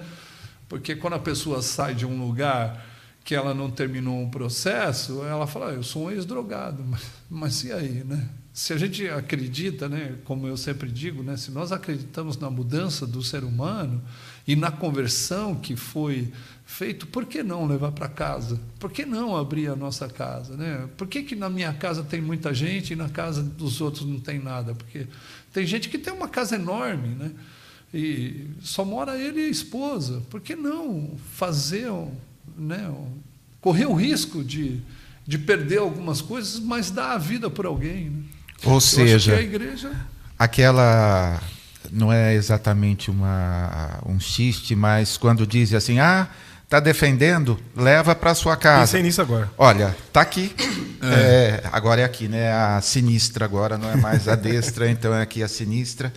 [0.74, 2.84] Porque quando a pessoa sai de um lugar
[3.24, 7.64] que ela não terminou um processo, ela fala, ah, eu sou um ex-drogado, mas, mas
[7.64, 8.28] e aí, né?
[8.52, 13.06] Se a gente acredita, né, como eu sempre digo, né, se nós acreditamos na mudança
[13.06, 14.02] do ser humano
[14.48, 16.34] e na conversão que foi
[16.66, 18.60] feito, por que não levar para casa?
[18.80, 20.58] Por que não abrir a nossa casa?
[20.58, 20.90] Né?
[20.98, 24.20] Por que, que na minha casa tem muita gente e na casa dos outros não
[24.20, 24.74] tem nada?
[24.74, 25.06] Porque
[25.52, 27.32] tem gente que tem uma casa enorme, né?
[27.94, 30.22] E só mora ele e a esposa.
[30.30, 31.92] Por que não fazer
[32.58, 32.92] né,
[33.62, 34.82] correr o risco de,
[35.26, 38.10] de perder algumas coisas, mas dar a vida por alguém.
[38.10, 38.24] Né?
[38.66, 39.92] Ou Eu seja, a igreja...
[40.40, 41.42] aquela
[41.92, 46.28] não é exatamente uma, um xiste, mas quando dizem assim, ah,
[46.64, 48.82] está defendendo, leva para sua casa.
[48.82, 49.52] Pensei nisso agora.
[49.58, 50.56] Olha, tá aqui.
[51.02, 51.64] É.
[51.64, 52.52] É, agora é aqui, né?
[52.52, 56.12] A sinistra agora não é mais a destra, então é aqui a sinistra.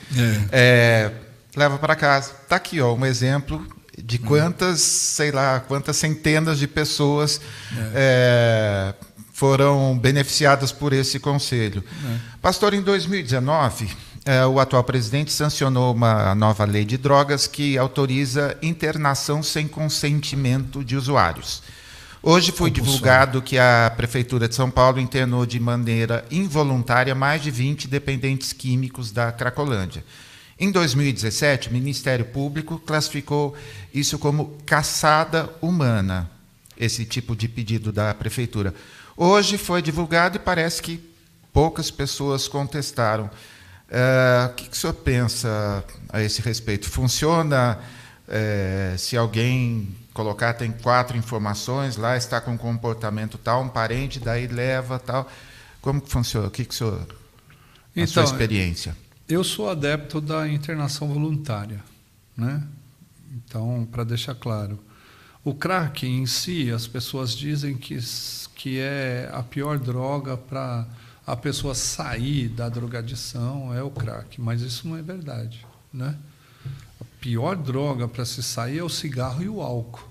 [0.51, 1.11] É.
[1.57, 2.33] leva para casa.
[2.49, 3.67] Tá aqui, ó, um exemplo
[3.99, 7.41] de quantas, sei lá, quantas centenas de pessoas
[7.75, 8.95] é.
[8.95, 8.95] É,
[9.33, 11.83] foram beneficiadas por esse conselho.
[12.05, 12.19] É.
[12.43, 13.89] Pastor, em 2019,
[14.25, 20.85] é, o atual presidente sancionou uma nova lei de drogas que autoriza internação sem consentimento
[20.85, 21.63] de usuários.
[22.23, 27.53] Hoje foi divulgado que a Prefeitura de São Paulo internou de maneira involuntária mais de
[27.53, 30.05] 20 dependentes químicos da Cracolândia.
[30.59, 33.55] Em 2017, o Ministério Público classificou
[33.93, 36.31] isso como caçada humana,
[36.79, 38.75] esse tipo de pedido da prefeitura.
[39.15, 40.99] Hoje foi divulgado e parece que
[41.53, 43.27] poucas pessoas contestaram.
[43.89, 46.89] Uh, o que, que o senhor pensa a esse respeito?
[46.89, 47.79] Funciona
[48.27, 54.19] uh, se alguém colocar, tem quatro informações, lá está com um comportamento tal, um parente,
[54.19, 55.31] daí leva tal.
[55.83, 56.49] Como que funciona?
[56.49, 57.01] O que, que o senhor.
[57.01, 57.07] A
[57.95, 58.97] então, sua experiência.
[59.29, 61.83] Eu sou adepto da internação voluntária,
[62.37, 62.63] né?
[63.35, 64.79] Então, para deixar claro,
[65.43, 67.99] o crack em si, as pessoas dizem que,
[68.55, 70.87] que é a pior droga para
[71.27, 76.17] a pessoa sair da drogadição é o crack, mas isso não é verdade, né?
[77.01, 80.09] A pior droga para se sair é o cigarro e o álcool,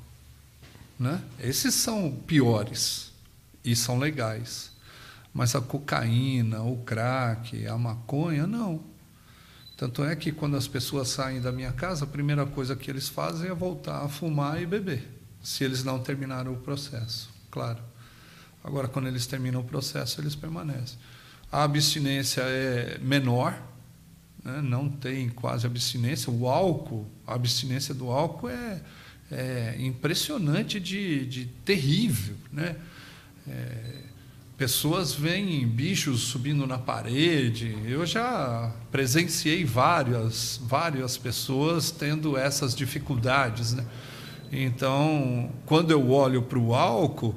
[0.99, 1.23] né?
[1.39, 3.13] Esses são piores
[3.63, 4.71] e são legais,
[5.33, 8.93] mas a cocaína, o crack, a maconha, não.
[9.77, 13.09] Tanto é que quando as pessoas saem da minha casa, a primeira coisa que eles
[13.09, 15.03] fazem é voltar a fumar e beber,
[15.43, 17.79] se eles não terminaram o processo, claro.
[18.63, 20.97] Agora, quando eles terminam o processo, eles permanecem.
[21.51, 23.61] A abstinência é menor,
[24.43, 24.61] né?
[24.61, 26.31] não tem quase abstinência.
[26.31, 28.81] O álcool, a abstinência do álcool é,
[29.31, 32.35] é impressionante de, de terrível.
[32.51, 32.75] Né?
[33.47, 34.04] É,
[34.57, 37.77] pessoas veem bichos subindo na parede.
[37.85, 43.73] Eu já presenciei várias, várias pessoas tendo essas dificuldades.
[43.73, 43.85] Né?
[44.51, 47.35] Então, quando eu olho para o álcool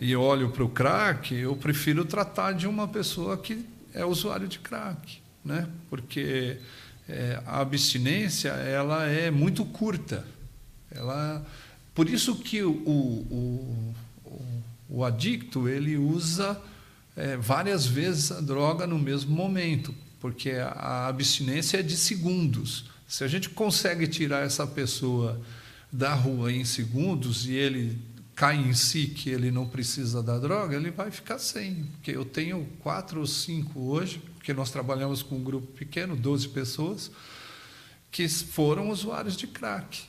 [0.00, 4.58] e olho para o crack, eu prefiro tratar de uma pessoa que é usuário de
[4.58, 5.68] crack, né?
[5.88, 6.58] Porque
[7.08, 10.24] é, a abstinência ela é muito curta.
[10.90, 11.44] Ela,
[11.94, 13.94] por isso que o, o,
[14.90, 16.60] o, adicto ele usa
[17.16, 22.90] é, várias vezes a droga no mesmo momento, porque a abstinência é de segundos.
[23.06, 25.40] Se a gente consegue tirar essa pessoa
[25.92, 27.98] da rua em segundos e ele
[28.34, 31.84] cai em si que ele não precisa da droga, ele vai ficar sem.
[31.96, 36.48] Porque eu tenho quatro ou cinco hoje, porque nós trabalhamos com um grupo pequeno, 12
[36.48, 37.10] pessoas,
[38.10, 40.04] que foram usuários de crack.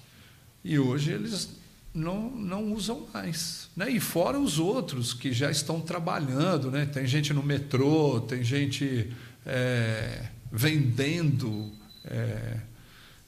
[0.63, 1.49] E hoje eles
[1.93, 3.69] não, não usam mais.
[3.75, 3.89] Né?
[3.89, 6.71] E fora os outros que já estão trabalhando.
[6.71, 6.85] Né?
[6.85, 9.11] Tem gente no metrô, tem gente
[9.45, 11.71] é, vendendo.
[12.05, 12.71] É,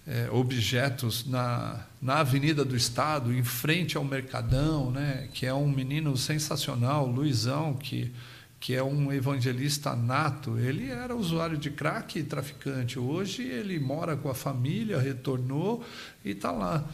[0.06, 5.70] é, objetos na, na Avenida do Estado, em frente ao Mercadão, né, que é um
[5.70, 8.12] menino sensacional, Luizão, que,
[8.60, 10.58] que é um evangelista nato.
[10.58, 13.00] Ele era usuário de crack e traficante.
[13.00, 15.84] Hoje ele mora com a família, retornou
[16.24, 16.86] e está lá.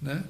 [0.00, 0.22] Né?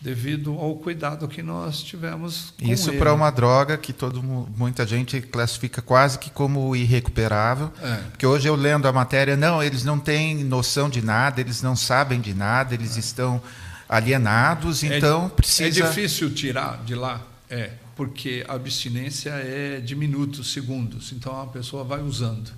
[0.00, 5.20] Devido ao cuidado que nós tivemos com Isso para uma droga que todo muita gente
[5.20, 7.72] classifica quase que como irrecuperável.
[7.82, 7.96] É.
[8.10, 11.74] Porque hoje eu lendo a matéria, não, eles não têm noção de nada, eles não
[11.74, 13.00] sabem de nada, eles é.
[13.00, 13.42] estão
[13.88, 19.80] alienados, é então é, precisa É difícil tirar de lá, é, porque a abstinência é
[19.80, 22.52] de minutos, segundos, então a pessoa vai usando.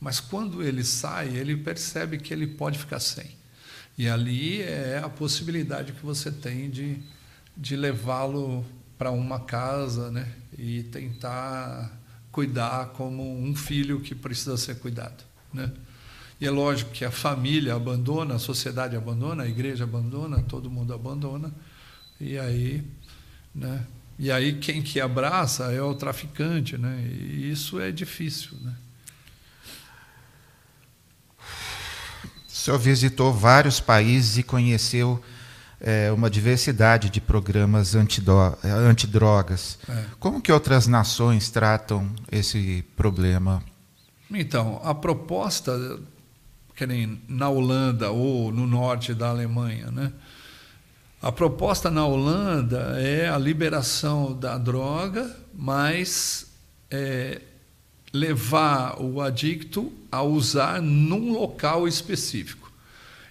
[0.00, 3.39] Mas quando ele sai, ele percebe que ele pode ficar sem.
[4.00, 6.96] E ali é a possibilidade que você tem de,
[7.54, 8.64] de levá-lo
[8.96, 10.26] para uma casa né?
[10.56, 12.00] e tentar
[12.32, 15.22] cuidar como um filho que precisa ser cuidado.
[15.52, 15.70] Né?
[16.40, 20.94] E é lógico que a família abandona, a sociedade abandona, a igreja abandona, todo mundo
[20.94, 21.52] abandona.
[22.18, 22.82] E aí,
[23.54, 23.86] né?
[24.18, 27.06] E aí quem que abraça é o traficante, né?
[27.06, 28.74] E isso é difícil, né?
[32.60, 35.18] O senhor visitou vários países e conheceu
[35.80, 39.78] é, uma diversidade de programas antidrogas.
[39.88, 40.04] É.
[40.18, 43.62] Como que outras nações tratam esse problema?
[44.30, 45.72] Então, a proposta,
[46.76, 50.12] que nem na Holanda ou no norte da Alemanha, né?
[51.22, 56.52] A proposta na Holanda é a liberação da droga, mas
[56.90, 57.40] é,
[58.12, 62.70] levar o adicto a usar num local específico.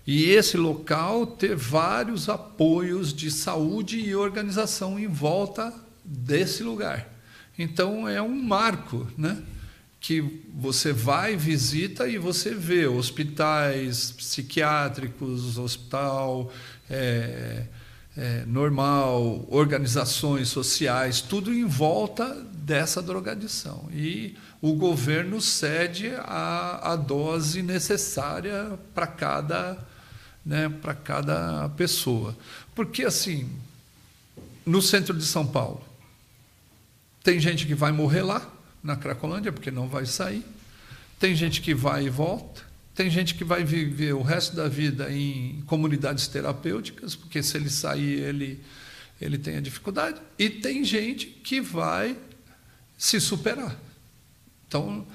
[0.06, 7.08] E esse local ter vários apoios de saúde e organização em volta desse lugar.
[7.58, 9.38] Então é um marco, né?
[10.00, 16.52] Que você vai, visita e você vê hospitais psiquiátricos, hospital
[16.90, 17.66] é,
[18.18, 23.90] é, normal, organizações sociais, tudo em volta dessa drogadição.
[23.94, 29.78] E o governo cede a, a dose necessária para cada,
[30.46, 32.38] né, para cada pessoa.
[32.76, 33.50] Porque, assim,
[34.66, 35.82] no centro de São Paulo,
[37.24, 38.52] tem gente que vai morrer lá,
[38.84, 40.44] na Cracolândia, porque não vai sair.
[41.20, 42.62] Tem gente que vai e volta.
[42.96, 47.70] Tem gente que vai viver o resto da vida em comunidades terapêuticas, porque se ele
[47.70, 48.62] sair, ele,
[49.22, 50.20] ele tem a dificuldade.
[50.38, 52.18] E tem gente que vai
[52.98, 53.78] se superar.
[54.70, 55.06] Então,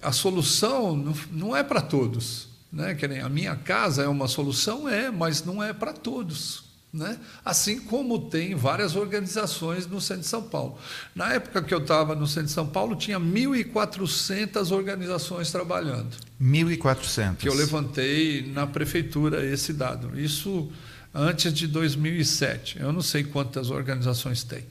[0.00, 2.48] a solução não é para todos.
[2.72, 2.94] Né?
[2.94, 6.64] Que nem a minha casa é uma solução, é, mas não é para todos.
[6.92, 7.18] Né?
[7.44, 10.78] Assim como tem várias organizações no centro de São Paulo.
[11.14, 16.16] Na época que eu estava no centro de São Paulo, tinha 1.400 organizações trabalhando.
[16.40, 17.36] 1.400.
[17.36, 20.18] Que eu levantei na prefeitura esse dado.
[20.18, 20.70] Isso
[21.14, 22.78] antes de 2007.
[22.78, 24.64] Eu não sei quantas organizações tem.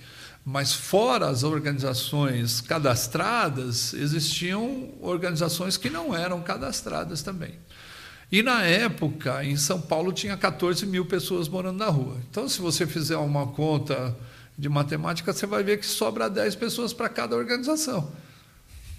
[0.44, 7.54] Mas fora as organizações cadastradas, existiam organizações que não eram cadastradas também.
[8.32, 12.18] E na época, em São Paulo, tinha 14 mil pessoas morando na rua.
[12.30, 14.16] Então, se você fizer uma conta
[14.58, 18.12] de matemática, você vai ver que sobra 10 pessoas para cada organização.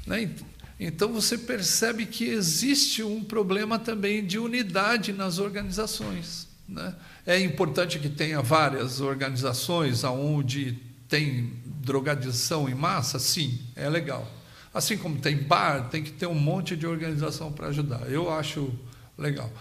[0.06, 0.30] Né?
[0.78, 6.46] Então, você percebe que existe um problema também de unidade nas organizações.
[6.68, 6.94] Né?
[7.26, 13.18] É importante que tenha várias organizações onde tem drogadição em massa?
[13.18, 14.26] Sim, é legal.
[14.72, 18.10] Assim como tem bar, tem que ter um monte de organização para ajudar.
[18.10, 18.72] Eu acho
[19.18, 19.52] legal.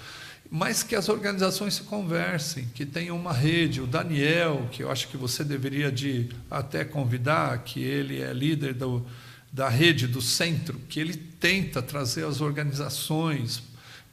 [0.49, 3.81] Mas que as organizações se conversem, que tenham uma rede.
[3.81, 8.73] O Daniel, que eu acho que você deveria de até convidar, que ele é líder
[8.73, 9.05] do,
[9.51, 13.61] da rede do centro, que ele tenta trazer as organizações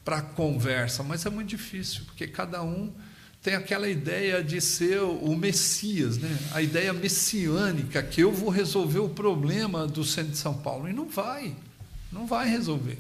[0.05, 2.93] para a conversa, mas é muito difícil, porque cada um
[3.43, 6.39] tem aquela ideia de ser o Messias, né?
[6.53, 10.89] a ideia messiânica, que eu vou resolver o problema do centro de São Paulo.
[10.89, 11.55] E não vai,
[12.13, 12.99] não vai resolver.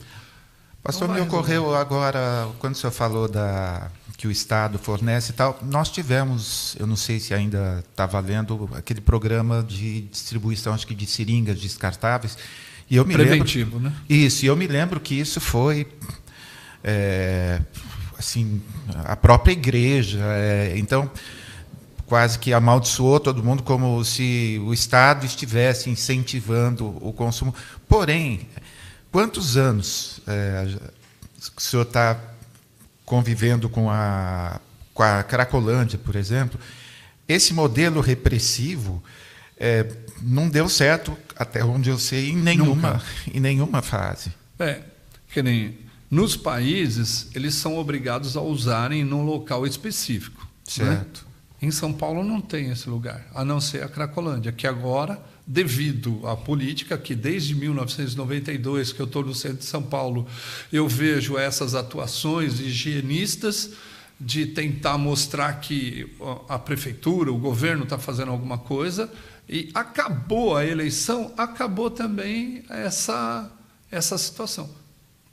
[0.83, 1.81] Pastor, me ocorreu resolver.
[1.81, 6.87] agora, quando o senhor falou da, que o Estado fornece e tal, nós tivemos, eu
[6.87, 12.38] não sei se ainda está valendo, aquele programa de distribuição, acho que de seringas descartáveis.
[12.90, 13.96] E eu me Preventivo, lembro, né?
[14.09, 15.87] Isso, e eu me lembro que isso foi.
[16.83, 17.61] É,
[18.19, 18.61] assim,
[19.05, 20.19] a própria igreja.
[20.23, 21.11] É, então,
[22.07, 27.55] quase que amaldiçoou todo mundo como se o Estado estivesse incentivando o consumo.
[27.87, 28.49] Porém,
[29.13, 30.67] quantos anos é,
[31.57, 32.19] o senhor está
[33.05, 34.61] convivendo com a,
[34.93, 36.59] com a Cracolândia, por exemplo?
[37.29, 39.03] Esse modelo repressivo
[39.59, 39.87] é,
[40.23, 43.03] não deu certo, até onde eu sei, em nenhuma,
[43.33, 44.33] em nenhuma fase.
[44.59, 44.81] É,
[45.33, 50.40] que nem nos países, eles são obrigados a usarem num local específico.
[50.40, 50.47] Né?
[50.64, 51.23] Certo.
[51.23, 51.29] Né?
[51.61, 56.27] Em São Paulo não tem esse lugar, a não ser a Cracolândia, que agora, devido
[56.27, 60.27] à política, que desde 1992 que eu estou no centro de São Paulo,
[60.73, 63.73] eu vejo essas atuações higienistas
[64.21, 66.14] de tentar mostrar que
[66.49, 69.12] a prefeitura, o governo está fazendo alguma coisa,
[69.49, 73.51] e acabou a eleição, acabou também essa,
[73.90, 74.78] essa situação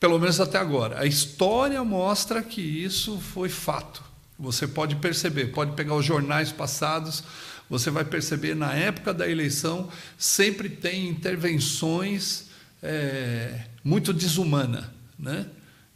[0.05, 0.99] pelo menos até agora.
[0.99, 4.03] A história mostra que isso foi fato.
[4.37, 7.23] Você pode perceber, pode pegar os jornais passados,
[7.67, 12.51] você vai perceber na época da eleição sempre tem intervenções
[12.83, 15.47] é, muito desumana, né?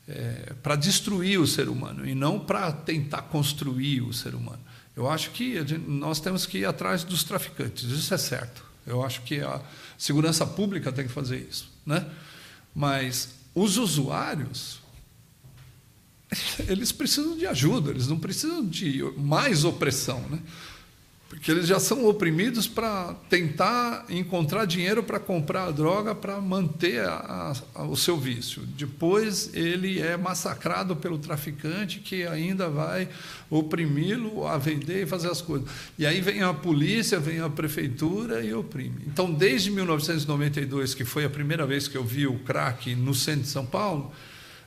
[0.07, 4.61] É, para destruir o ser humano e não para tentar construir o ser humano.
[4.95, 8.63] Eu acho que gente, nós temos que ir atrás dos traficantes, isso é certo.
[8.87, 9.61] Eu acho que a
[9.99, 12.03] segurança pública tem que fazer isso, né?
[12.73, 14.79] Mas os usuários,
[16.67, 20.39] eles precisam de ajuda, eles não precisam de mais opressão, né?
[21.29, 27.05] Porque eles já são oprimidos para tentar encontrar dinheiro para comprar a droga para manter
[27.05, 28.63] a, a, o seu vício.
[28.75, 33.07] Depois ele é massacrado pelo traficante que ainda vai
[33.47, 35.69] oprimi-lo a vender e fazer as coisas.
[35.99, 39.03] E aí vem a polícia, vem a prefeitura e oprime.
[39.05, 43.43] Então, desde 1992, que foi a primeira vez que eu vi o crack no centro
[43.43, 44.11] de São Paulo,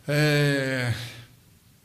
[0.06, 0.94] é,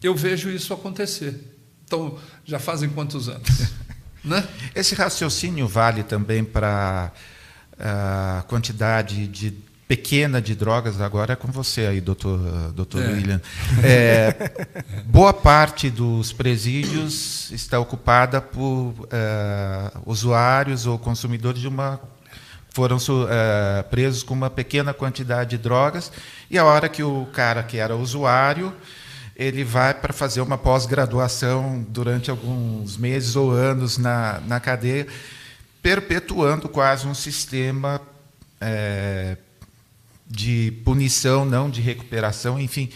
[0.03, 1.35] eu vejo isso acontecer.
[1.83, 3.49] Então, já fazem quantos anos?
[4.23, 4.47] Né?
[4.75, 7.12] Esse raciocínio vale também para
[7.80, 9.53] a quantidade de
[9.88, 12.39] pequena de drogas, agora é com você aí, doutor,
[12.73, 13.08] doutor é.
[13.08, 13.41] William.
[13.83, 14.35] É,
[15.06, 22.00] boa parte dos presídios está ocupada por é, usuários ou consumidores de uma
[22.69, 26.12] foram é, presos com uma pequena quantidade de drogas
[26.50, 28.71] e a hora que o cara que era usuário
[29.38, 35.06] ele vai para fazer uma pós-graduação durante alguns meses ou anos na, na cadeia,
[35.79, 38.02] perpetuando quase um sistema
[38.60, 39.38] é,
[40.27, 42.90] de punição, não de recuperação, enfim.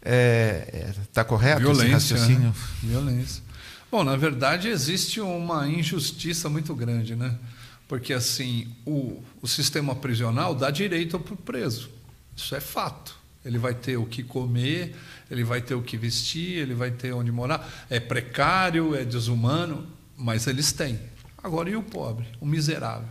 [0.00, 2.48] Está é, tá correto Violência, esse raciocínio?
[2.48, 2.54] Né?
[2.82, 3.42] Violência.
[3.88, 7.38] Bom, na verdade, existe uma injustiça muito grande, né?
[7.86, 11.88] Porque, assim, o, o sistema prisional dá direito para o preso.
[12.36, 13.14] Isso é fato.
[13.44, 14.96] Ele vai ter o que comer,
[15.30, 17.86] ele vai ter o que vestir, ele vai ter onde morar.
[17.90, 19.86] É precário, é desumano,
[20.16, 20.98] mas eles têm.
[21.42, 23.08] Agora, e o pobre, o miserável?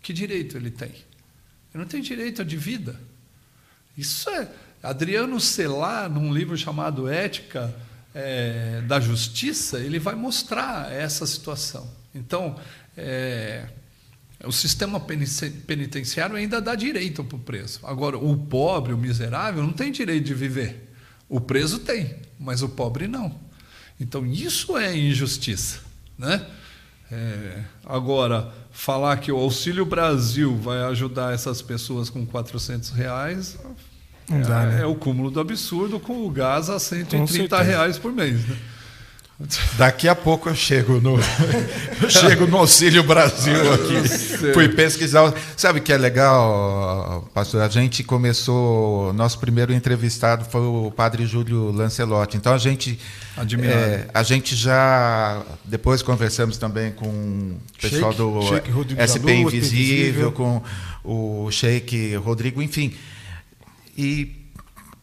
[0.00, 0.90] Que direito ele tem?
[0.90, 2.98] Ele não tem direito de vida.
[3.96, 4.48] Isso é.
[4.80, 7.74] Adriano Celar, num livro chamado Ética,
[8.14, 11.90] é, da justiça, ele vai mostrar essa situação.
[12.14, 12.58] Então,
[12.96, 13.68] é,
[14.44, 17.80] o sistema penitenciário ainda dá direito para o preso.
[17.82, 20.92] Agora, o pobre, o miserável, não tem direito de viver.
[21.28, 23.34] O preso tem, mas o pobre não.
[24.00, 25.80] Então, isso é injustiça.
[26.16, 26.46] Né?
[27.10, 33.58] É, agora, falar que o Auxílio Brasil vai ajudar essas pessoas com 400 reais
[34.30, 34.82] é, dá, né?
[34.82, 38.46] é, o cúmulo do absurdo com o gás a 130 reais por mês.
[38.46, 38.56] Né?
[39.76, 41.16] Daqui a pouco eu chego no,
[42.02, 44.52] eu chego no Auxílio Brasil aqui.
[44.52, 45.32] Fui pesquisar.
[45.56, 47.62] Sabe o que é legal, pastor?
[47.62, 49.12] A gente começou.
[49.12, 52.36] Nosso primeiro entrevistado foi o padre Júlio Lancelotti.
[52.36, 52.98] Então a gente.
[53.62, 55.40] É, a gente já.
[55.64, 60.60] Depois conversamos também com o pessoal Sheik, do Sheik SP Invisível, com
[61.04, 62.92] o Sheik Rodrigo, enfim.
[63.96, 64.37] E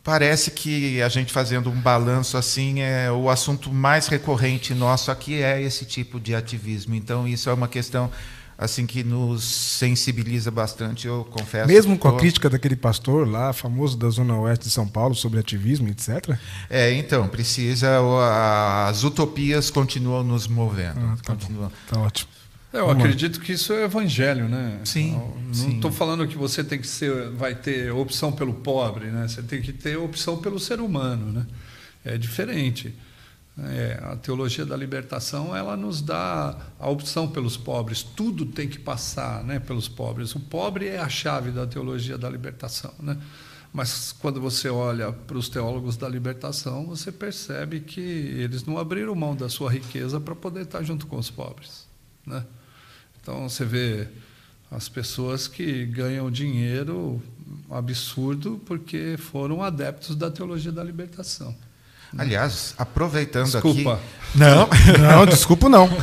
[0.06, 5.42] Parece que a gente fazendo um balanço assim, é o assunto mais recorrente nosso aqui
[5.42, 6.94] é esse tipo de ativismo.
[6.94, 8.12] Então isso é uma questão
[8.56, 11.68] assim que nos sensibiliza bastante, eu confesso.
[11.68, 15.40] Mesmo com a crítica daquele pastor lá, famoso da zona oeste de São Paulo sobre
[15.40, 16.38] ativismo, etc.
[16.70, 17.98] É, então precisa
[18.88, 21.00] as utopias continuam nos movendo.
[21.00, 21.72] Ah, tá, continuam.
[21.90, 22.35] tá ótimo.
[22.76, 23.46] Eu Vamos acredito lá.
[23.46, 24.82] que isso é evangelho, né?
[24.84, 25.20] Sim.
[25.56, 29.28] Não estou falando que você tem que ser, vai ter opção pelo pobre, né?
[29.28, 31.46] Você tem que ter opção pelo ser humano, né?
[32.04, 32.94] É diferente.
[33.58, 38.04] É, a teologia da libertação ela nos dá a opção pelos pobres.
[38.04, 39.60] Tudo tem que passar, né?
[39.60, 40.36] Pelos pobres.
[40.36, 43.18] O pobre é a chave da teologia da libertação, né?
[43.72, 49.14] Mas quando você olha para os teólogos da libertação, você percebe que eles não abriram
[49.16, 51.86] mão da sua riqueza para poder estar junto com os pobres,
[52.26, 52.46] né?
[53.26, 54.08] Então você vê
[54.70, 57.20] as pessoas que ganham dinheiro
[57.72, 61.56] absurdo porque foram adeptos da teologia da libertação.
[62.18, 63.94] Aliás, aproveitando Desculpa.
[63.94, 64.02] aqui.
[64.36, 64.68] Não,
[65.00, 65.88] não, desculpa não.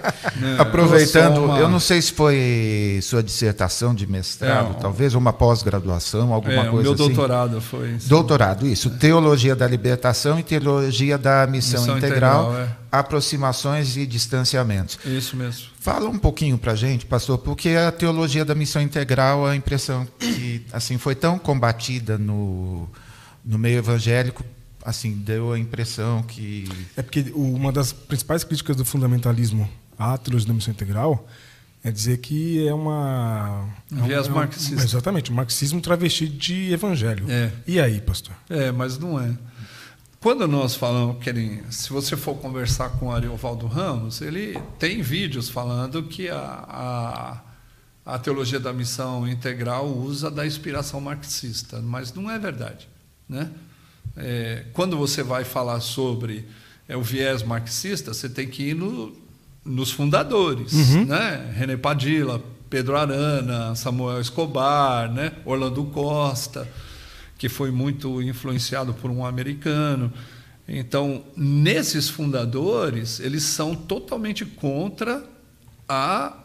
[0.36, 1.58] não aproveitando, uma...
[1.58, 6.68] eu não sei se foi sua dissertação de mestrado, é, talvez uma pós-graduação, alguma é,
[6.68, 7.06] coisa meu assim.
[7.06, 7.92] Meu doutorado foi.
[7.92, 8.08] Isso.
[8.08, 8.90] Doutorado, isso.
[8.90, 12.76] Teologia da libertação e teologia da missão, missão integral, integral é.
[12.92, 14.98] aproximações e distanciamentos.
[15.06, 15.68] Isso mesmo.
[15.80, 20.66] Fala um pouquinho para gente, pastor, porque a teologia da missão integral, a impressão que
[20.70, 22.88] assim foi tão combatida no
[23.44, 24.44] no meio evangélico
[24.88, 26.66] assim, deu a impressão que.
[26.96, 29.68] É porque uma das principais críticas do fundamentalismo
[29.98, 31.28] à teologia da missão integral
[31.84, 33.68] é dizer que é uma.
[33.92, 34.82] Um viés é um, marxista.
[34.82, 37.26] Exatamente, um marxismo travestido de evangelho.
[37.30, 37.52] É.
[37.66, 38.34] E aí, pastor?
[38.48, 39.36] É, mas não é.
[40.20, 45.50] Quando nós falamos, querem, se você for conversar com o Ariovaldo Ramos, ele tem vídeos
[45.50, 46.64] falando que a,
[48.04, 52.88] a, a teologia da missão integral usa da inspiração marxista, mas não é verdade.
[53.28, 53.48] Né?
[54.18, 56.46] É, quando você vai falar sobre
[56.88, 59.16] é, o viés marxista, você tem que ir no,
[59.64, 61.04] nos fundadores, uhum.
[61.06, 61.52] né?
[61.54, 65.32] René Padilla, Pedro Arana, Samuel Escobar, né?
[65.44, 66.68] Orlando Costa,
[67.36, 70.12] que foi muito influenciado por um americano.
[70.66, 75.24] Então, nesses fundadores, eles são totalmente contra
[75.88, 76.36] a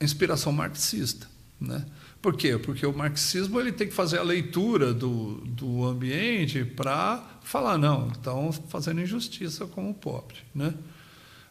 [0.00, 1.28] inspiração marxista,
[1.60, 1.84] né?
[2.22, 2.56] Por quê?
[2.56, 8.08] Porque o marxismo ele tem que fazer a leitura do, do ambiente para falar, não,
[8.08, 10.36] estão fazendo injustiça com o pobre.
[10.54, 10.72] Né?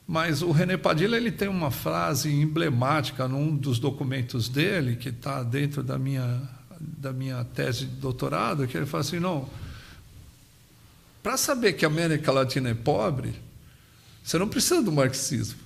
[0.08, 5.44] Mas o René Padilha ele tem uma frase emblemática num dos documentos dele, que está
[5.44, 6.42] dentro da minha,
[6.80, 9.50] da minha tese de doutorado, que ele fala assim, não,
[11.22, 13.36] para saber que a América Latina é pobre,
[14.24, 15.60] você não precisa do marxismo.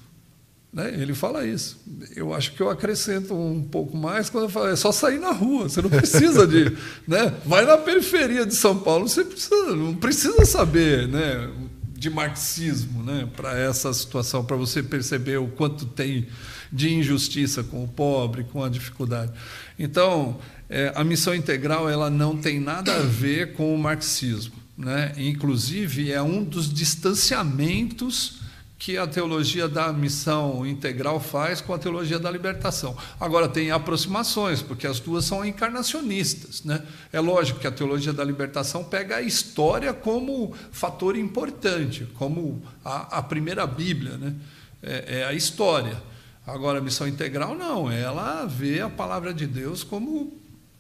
[0.75, 0.93] Né?
[0.93, 1.79] Ele fala isso.
[2.17, 5.31] Eu acho que eu acrescento um pouco mais quando eu falo, é só sair na
[5.31, 6.65] rua, você não precisa de.
[7.07, 7.33] né?
[7.45, 11.49] Vai na periferia de São Paulo, você precisa, não precisa saber né,
[11.93, 16.27] de marxismo né, para essa situação, para você perceber o quanto tem
[16.69, 19.31] de injustiça com o pobre, com a dificuldade.
[19.79, 20.37] Então,
[20.69, 24.55] é, a missão integral ela não tem nada a ver com o marxismo.
[24.77, 25.13] Né?
[25.15, 28.43] Inclusive, é um dos distanciamentos
[28.77, 32.95] que a teologia da missão integral faz com a teologia da libertação.
[33.19, 36.63] Agora, tem aproximações, porque as duas são encarnacionistas.
[36.63, 36.83] Né?
[37.11, 43.19] É lógico que a teologia da libertação pega a história como fator importante, como a,
[43.19, 44.35] a primeira Bíblia, né?
[44.83, 46.01] é, é a história.
[46.45, 50.31] Agora, a missão integral, não, ela vê a palavra de Deus como,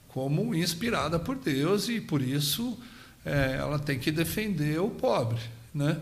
[0.09, 2.77] como inspirada por Deus e, por isso,
[3.25, 5.39] é, ela tem que defender o pobre.
[5.73, 5.97] Né?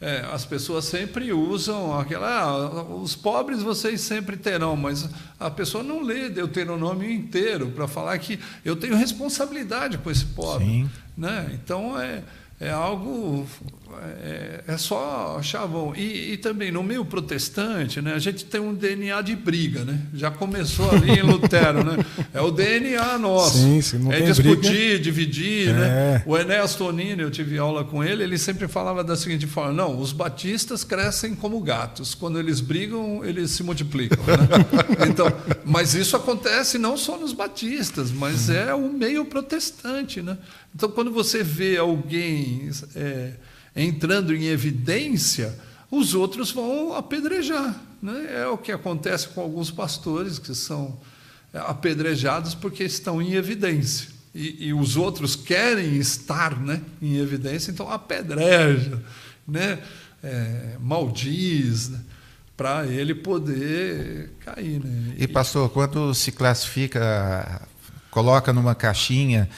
[0.00, 2.28] É, as pessoas sempre usam aquela.
[2.28, 5.08] Ah, os pobres vocês sempre terão, mas
[5.40, 10.64] a pessoa não lê Deuteronômio inteiro para falar que eu tenho responsabilidade com esse pobre.
[10.64, 10.90] Sim.
[11.16, 11.50] Né?
[11.52, 12.22] Então é,
[12.60, 13.44] é algo
[14.22, 15.94] é, é, só chavão.
[15.96, 20.00] E, e, também no meio protestante, né, a gente tem um DNA de briga, né?
[20.14, 22.04] Já começou ali em Lutero, né?
[22.32, 23.58] É o DNA nosso.
[23.58, 24.98] Sim, sim, não é discutir, briga.
[24.98, 25.72] dividir, É.
[25.72, 26.22] né?
[26.26, 29.98] O Enéas Tonini, eu tive aula com ele, ele sempre falava da seguinte forma: não,
[29.98, 32.14] os batistas crescem como gatos.
[32.14, 34.18] Quando eles brigam, eles se multiplicam.
[34.24, 35.08] Né?
[35.08, 35.32] Então,
[35.64, 40.36] mas isso acontece não só nos batistas, mas é o meio protestante, né?
[40.74, 43.32] Então, quando você vê alguém é,
[43.78, 45.56] entrando em evidência,
[45.90, 47.80] os outros vão apedrejar.
[48.02, 48.40] Né?
[48.40, 50.98] É o que acontece com alguns pastores que são
[51.54, 54.08] é, apedrejados porque estão em evidência.
[54.34, 59.02] E, e os outros querem estar né, em evidência, então apedreja,
[59.46, 59.78] né?
[60.22, 62.00] É, maldiz, né?
[62.56, 64.84] para ele poder cair.
[64.84, 65.14] Né?
[65.16, 67.62] E pastor, quando se classifica,
[68.10, 69.48] coloca numa caixinha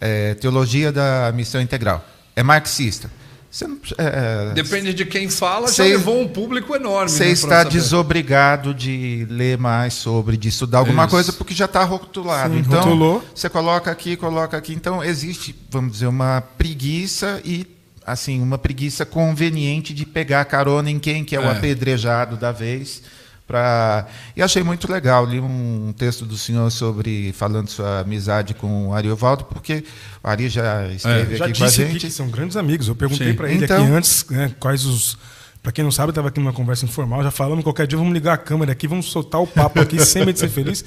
[0.00, 2.06] é, teologia da missão integral,
[2.36, 3.10] é marxista.
[3.56, 7.08] Você não, é, Depende de quem fala, já Você- levou um público enorme.
[7.08, 11.10] Você né, está desobrigado de ler mais sobre, de estudar alguma Isso.
[11.10, 12.52] coisa, porque já está rotulado.
[12.52, 14.74] Sim, então, você coloca aqui, coloca aqui.
[14.74, 17.66] Então, existe, vamos dizer, uma preguiça e,
[18.06, 21.52] assim, uma preguiça conveniente de pegar carona em quem que é, o É.
[21.52, 23.00] apedrejado da vez.
[23.46, 24.06] Pra...
[24.34, 25.24] E achei muito legal.
[25.24, 29.84] Li um texto do senhor sobre falando sua amizade com o Ariovaldo, porque
[30.22, 32.00] o Ari já esteve É, Já aqui com a gente.
[32.06, 32.88] que são grandes amigos.
[32.88, 35.16] Eu perguntei para ele Então- aqui antes né, quais os.
[35.62, 38.12] Para quem não sabe, eu estava aqui numa conversa informal, já falamos, qualquer dia vamos
[38.14, 40.84] ligar a câmera aqui, vamos soltar o papo aqui sem medo de ser feliz.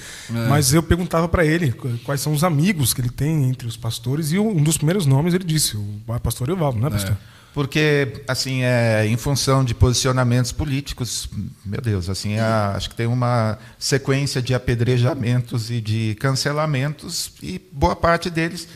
[0.47, 1.73] Mas eu perguntava para ele
[2.05, 5.33] quais são os amigos que ele tem entre os pastores, e um dos primeiros nomes
[5.33, 5.85] ele disse, o
[6.23, 7.17] pastor Evaldo, não é, pastor?
[7.53, 11.27] Porque, assim, é, em função de posicionamentos políticos,
[11.65, 17.59] meu Deus, assim, é, acho que tem uma sequência de apedrejamentos e de cancelamentos, e
[17.71, 18.67] boa parte deles,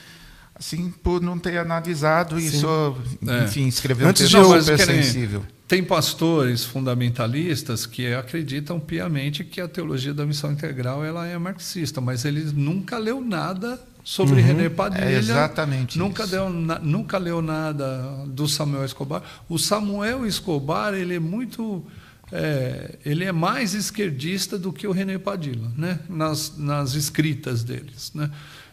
[0.56, 2.98] assim, por não ter analisado e só,
[3.28, 3.44] É.
[3.46, 5.44] enfim, escrever um Antes texto super que nem- sensível.
[5.68, 12.02] Tem pastores fundamentalistas que acreditam piamente que a teologia da missão integral ela é marxista,
[12.02, 15.06] mas ele nunca leu nada sobre René Padilha.
[15.06, 16.32] É exatamente nunca isso.
[16.32, 19.24] deu nunca leu nada do Samuel Escobar.
[19.48, 21.86] O Samuel Escobar ele é muito
[22.32, 26.00] é, ele é mais esquerdista do que o René Padilha, né?
[26.10, 28.30] Nas, nas escritas deles, né?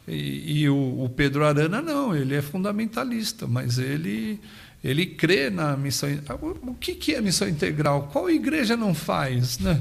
[0.09, 4.41] E, e o, o Pedro Arana não, ele é fundamentalista, mas ele
[4.83, 6.09] ele crê na missão.
[6.63, 8.09] O que, que é missão integral?
[8.11, 9.81] Qual igreja não faz, né?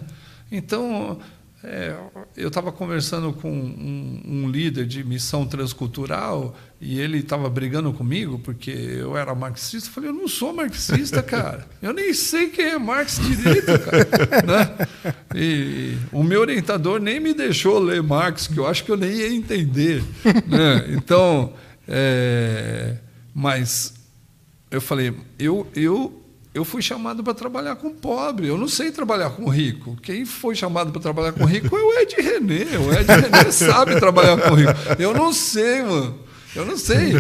[0.52, 1.20] Então
[1.62, 1.94] é,
[2.38, 8.40] eu estava conversando com um, um líder de missão transcultural e ele estava brigando comigo
[8.40, 9.90] porque eu era marxista.
[9.90, 11.68] Eu falei, eu não sou marxista, cara.
[11.82, 14.46] Eu nem sei quem é Marx direito, cara.
[14.48, 14.88] né?
[15.36, 19.12] E o meu orientador nem me deixou ler Marx, que eu acho que eu nem
[19.12, 20.02] ia entender.
[20.48, 20.86] né?
[20.92, 21.54] Então,
[21.86, 22.96] é,
[23.34, 23.96] mas
[24.72, 26.24] eu falei, eu, eu,
[26.54, 29.96] eu fui chamado para trabalhar com pobre, eu não sei trabalhar com rico.
[30.02, 32.66] Quem foi chamado para trabalhar com rico é o Ed René.
[32.78, 34.72] O Ed René sabe trabalhar com rico.
[34.98, 36.18] Eu não sei, mano.
[36.56, 37.14] Eu não sei.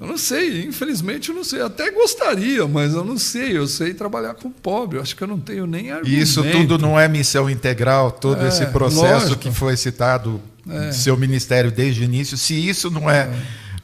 [0.00, 0.62] Eu não sei.
[0.64, 1.60] Infelizmente, eu não sei.
[1.60, 3.56] Até gostaria, mas eu não sei.
[3.58, 4.96] Eu sei trabalhar com pobre.
[4.98, 6.08] Eu acho que eu não tenho nem argumento.
[6.16, 9.40] E isso tudo não é missão integral, todo É, esse processo lógico.
[9.40, 10.40] que foi citado
[10.70, 10.92] É.
[10.92, 12.38] seu ministério desde o início.
[12.38, 13.28] Se isso não é,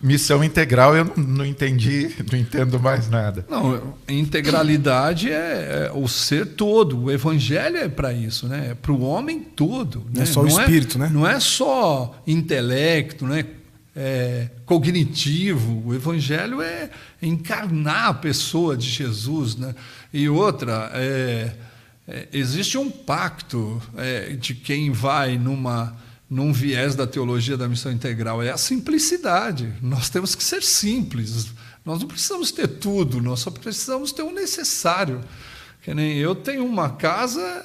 [0.01, 3.45] missão integral, eu não, não entendi, não entendo mais nada.
[3.49, 7.05] Não, integralidade é, é o ser todo.
[7.05, 8.69] O evangelho é para isso, né?
[8.71, 10.05] É para o homem todo.
[10.07, 10.23] Não né?
[10.23, 11.11] é só o espírito, né?
[11.13, 13.45] Não é só intelecto, né?
[13.95, 15.83] É, cognitivo.
[15.87, 16.91] O evangelho é
[17.23, 19.75] encarnar a pessoa de Jesus, né?
[20.13, 21.53] E outra, é,
[22.07, 25.97] é, existe um pacto é, de quem vai numa
[26.29, 29.73] num viés da teologia da missão integral é a simplicidade.
[29.81, 31.49] Nós temos que ser simples.
[31.85, 35.21] Nós não precisamos ter tudo, nós só precisamos ter o necessário.
[35.83, 37.65] Que nem eu tenho uma casa,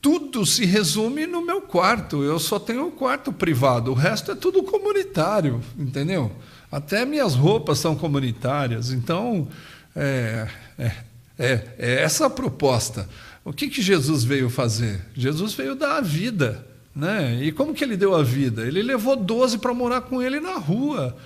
[0.00, 2.22] tudo se resume no meu quarto.
[2.22, 6.30] Eu só tenho o quarto privado, o resto é tudo comunitário, entendeu?
[6.70, 8.92] Até minhas roupas são comunitárias.
[8.92, 9.48] Então,
[9.96, 10.46] é,
[10.78, 10.92] é,
[11.36, 13.08] é, é essa a proposta.
[13.44, 15.04] O que, que Jesus veio fazer?
[15.14, 16.64] Jesus veio dar a vida.
[16.98, 17.44] Né?
[17.44, 18.66] E como que ele deu a vida?
[18.66, 21.16] Ele levou 12 para morar com ele na rua.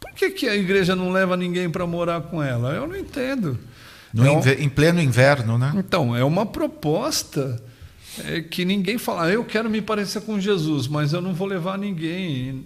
[0.00, 2.72] Por que, que a igreja não leva ninguém para morar com ela?
[2.74, 3.56] Eu não entendo.
[4.16, 5.72] É um- em pleno inverno, né?
[5.76, 7.62] então, é uma proposta
[8.24, 11.46] é, que ninguém fala, "Ah, eu quero me parecer com Jesus, mas eu não vou
[11.46, 12.64] levar ninguém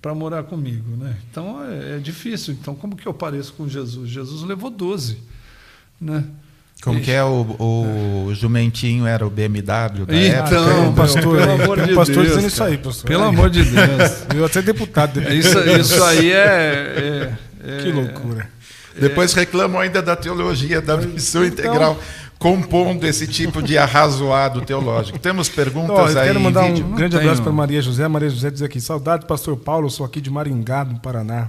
[0.00, 0.96] para morar comigo.
[0.96, 1.16] Né?
[1.30, 2.54] Então, é, é difícil.
[2.60, 4.10] Então, como que eu pareço com Jesus?
[4.10, 5.18] Jesus levou 12.
[6.00, 6.24] Né?
[6.82, 10.92] Como que é o, o jumentinho era o BMW da Então, época?
[10.96, 12.70] Pastor, pelo aí, amor de pastor Deus, dizendo isso cara.
[12.70, 13.08] aí, pastor.
[13.08, 14.24] Pelo amor de Deus.
[14.34, 15.22] Eu até deputado.
[15.32, 16.36] Isso, isso aí é.
[16.36, 17.32] é-
[17.64, 18.50] é- Que loucura.
[18.98, 22.00] Depois reclamam ainda da teologia da missão então, integral,
[22.36, 25.20] compondo esse tipo de arrazoado teológico.
[25.20, 26.26] Temos perguntas oh, aí.
[26.26, 28.08] Quero mandar um grande abraço para Maria José.
[28.08, 31.48] Maria José diz aqui: saudade, pastor Paulo, sou aqui de Maringá, no Paraná.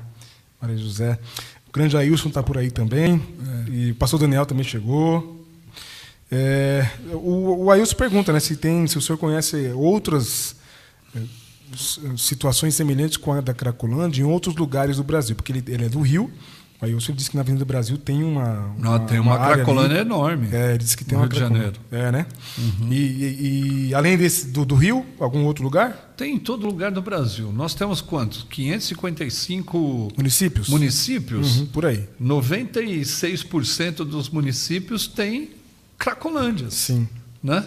[0.62, 1.18] Maria José.
[1.74, 3.20] O grande Ailson está por aí também.
[3.68, 3.72] É.
[3.72, 5.44] E o pastor Daniel também chegou.
[6.32, 10.56] É, o, o Ailson pergunta né, se, tem, se o senhor conhece outras
[11.16, 11.20] é,
[12.16, 15.90] situações semelhantes com a da Cracolândia em outros lugares do Brasil, porque ele, ele é
[15.90, 16.32] do Rio.
[16.84, 18.74] Aí o senhor disse que na Avenida Brasil tem uma.
[18.78, 20.50] uma Não, tem uma, uma Cracolândia enorme.
[20.52, 21.80] É, ele disse que tem no uma Rio de Janeiro.
[21.90, 22.26] É, né?
[22.58, 22.92] Uhum.
[22.92, 26.14] E, e, e, além desse, do, do, Rio, algum outro lugar?
[26.18, 27.54] Tem em todo lugar do Brasil.
[27.54, 28.46] Nós temos quantos?
[28.50, 30.68] 555 municípios.
[30.68, 31.60] Municípios?
[31.62, 32.06] Uhum, por aí.
[32.22, 35.52] 96% dos municípios têm
[35.98, 36.74] Cracolândias.
[36.74, 37.08] Sim.
[37.42, 37.66] Né?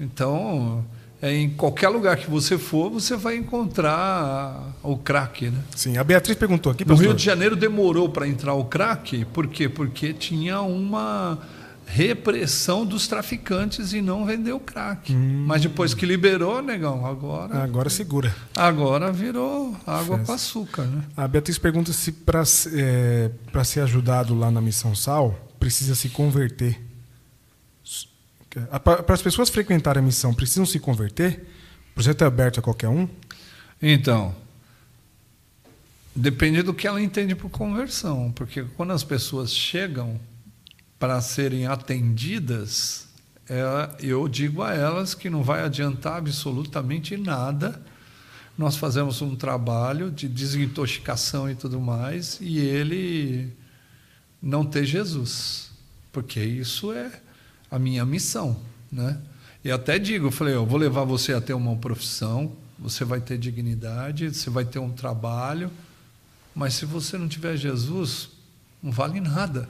[0.00, 0.84] Então
[1.22, 5.50] em qualquer lugar que você for, você vai encontrar o crack.
[5.50, 5.58] Né?
[5.76, 6.84] Sim, a Beatriz perguntou aqui.
[6.84, 9.68] No Rio de Janeiro demorou para entrar o crack, por quê?
[9.68, 11.38] Porque tinha uma
[11.86, 15.12] repressão dos traficantes e não vendeu crack.
[15.12, 15.44] Hum.
[15.46, 17.62] Mas depois que liberou, negão, agora.
[17.62, 18.34] Agora segura.
[18.56, 20.84] Agora virou água com açúcar.
[20.84, 21.02] Né?
[21.16, 22.42] A Beatriz pergunta se para
[22.72, 23.30] é,
[23.64, 26.80] ser ajudado lá na Missão Sal, precisa se converter.
[28.84, 31.46] Para as pessoas frequentarem a missão, precisam se converter?
[31.90, 33.08] O projeto é aberto a qualquer um?
[33.80, 34.34] Então,
[36.14, 40.20] depende do que ela entende por conversão, porque quando as pessoas chegam
[40.98, 43.08] para serem atendidas,
[43.48, 43.62] é,
[44.00, 47.82] eu digo a elas que não vai adiantar absolutamente nada.
[48.56, 53.52] Nós fazemos um trabalho de desintoxicação e tudo mais, e ele
[54.40, 55.70] não ter Jesus,
[56.12, 57.10] porque isso é
[57.72, 58.56] a minha missão,
[58.92, 59.18] né?
[59.64, 63.38] E até digo, falei, eu vou levar você a ter uma profissão, você vai ter
[63.38, 65.70] dignidade, você vai ter um trabalho,
[66.54, 68.28] mas se você não tiver Jesus,
[68.82, 69.68] não vale nada.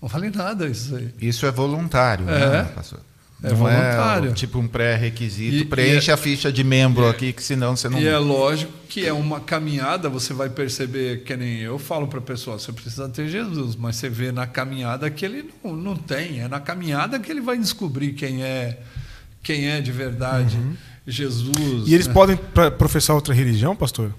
[0.00, 1.12] Não vale nada isso aí.
[1.20, 2.62] Isso é voluntário, é.
[2.62, 3.00] né, pastor?
[3.42, 4.30] É não voluntário.
[4.30, 5.66] É, tipo um pré-requisito.
[5.66, 7.98] Preenche é, a ficha de membro é, aqui, que senão você não.
[7.98, 12.18] E é lógico que é uma caminhada, você vai perceber, que nem eu falo para
[12.18, 15.96] a pessoa, você precisa ter Jesus, mas você vê na caminhada que ele não, não
[15.96, 16.40] tem.
[16.40, 18.78] É na caminhada que ele vai descobrir quem é,
[19.42, 20.76] quem é de verdade uhum.
[21.06, 21.88] Jesus.
[21.88, 22.12] E eles né?
[22.12, 22.38] podem
[22.76, 24.12] professar outra religião, pastor?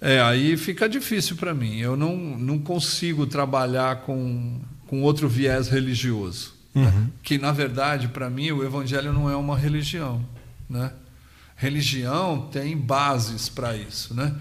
[0.00, 1.78] É, aí fica difícil para mim.
[1.78, 6.55] Eu não, não consigo trabalhar com, com outro viés religioso.
[6.76, 7.10] Uhum.
[7.22, 10.24] Que, na verdade, para mim, o evangelho não é uma religião.
[10.68, 10.92] Né?
[11.56, 14.12] Religião tem bases para isso.
[14.12, 14.36] Né?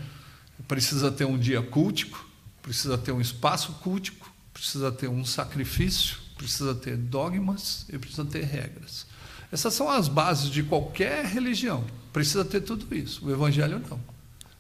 [0.67, 2.27] Precisa ter um dia cultico,
[2.61, 8.43] precisa ter um espaço cultico, precisa ter um sacrifício, precisa ter dogmas e precisa ter
[8.43, 9.05] regras.
[9.49, 11.86] Essas são as bases de qualquer religião.
[12.11, 13.25] Precisa ter tudo isso.
[13.25, 13.97] O evangelho não.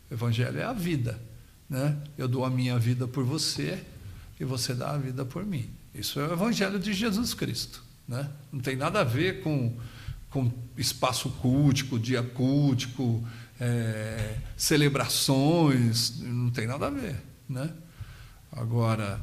[0.09, 1.19] O evangelho é a vida.
[1.69, 1.97] Né?
[2.17, 3.83] Eu dou a minha vida por você
[4.39, 5.69] e você dá a vida por mim.
[5.95, 7.81] Isso é o Evangelho de Jesus Cristo.
[8.07, 8.29] Né?
[8.51, 9.73] Não tem nada a ver com,
[10.29, 13.25] com espaço cultico, dia cultico,
[13.59, 17.15] é, celebrações, não tem nada a ver.
[17.47, 17.69] Né?
[18.51, 19.21] Agora,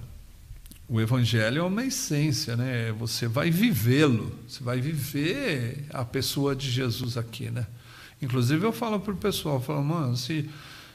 [0.89, 2.91] o Evangelho é uma essência, né?
[2.93, 7.51] você vai vivê-lo, você vai viver a pessoa de Jesus aqui.
[7.51, 7.67] Né?
[8.21, 10.49] Inclusive, eu falo para o pessoal, falo, mano, se,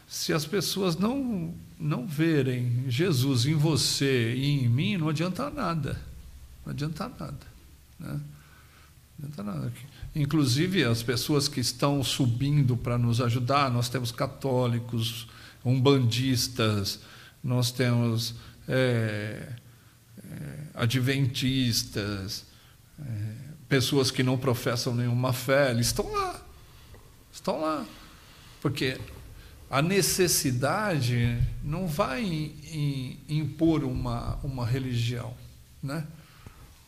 [0.08, 6.02] se as pessoas não não verem Jesus em você e em mim, não adianta nada.
[6.66, 7.38] Não adianta nada.
[8.00, 8.20] Né?
[9.20, 9.74] Não adianta nada.
[10.16, 15.28] Inclusive, as pessoas que estão subindo para nos ajudar, nós temos católicos,
[15.64, 17.00] umbandistas,
[17.44, 18.34] nós temos
[18.68, 19.54] é,
[20.18, 22.46] é, adventistas,
[23.00, 23.04] é,
[23.70, 26.42] pessoas que não professam nenhuma fé, eles estão lá.
[27.32, 27.86] Estão lá.
[28.60, 29.00] Porque
[29.70, 32.54] a necessidade não vai
[33.28, 35.34] impor uma, uma religião.
[35.84, 36.06] Né?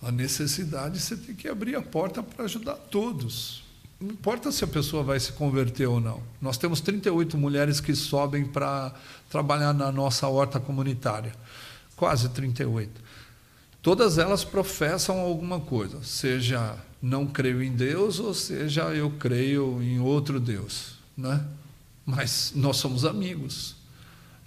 [0.02, 3.64] A necessidade você tem que abrir a porta para ajudar todos.
[4.00, 6.24] Não importa se a pessoa vai se converter ou não.
[6.42, 8.94] Nós temos 38 mulheres que sobem para
[9.30, 11.34] trabalhar na nossa horta comunitária.
[11.98, 12.90] Quase 38.
[13.82, 20.00] Todas elas professam alguma coisa, seja não creio em Deus ou seja eu creio em
[20.00, 20.98] outro Deus.
[21.18, 21.46] Né?
[22.10, 23.76] Mas nós somos amigos.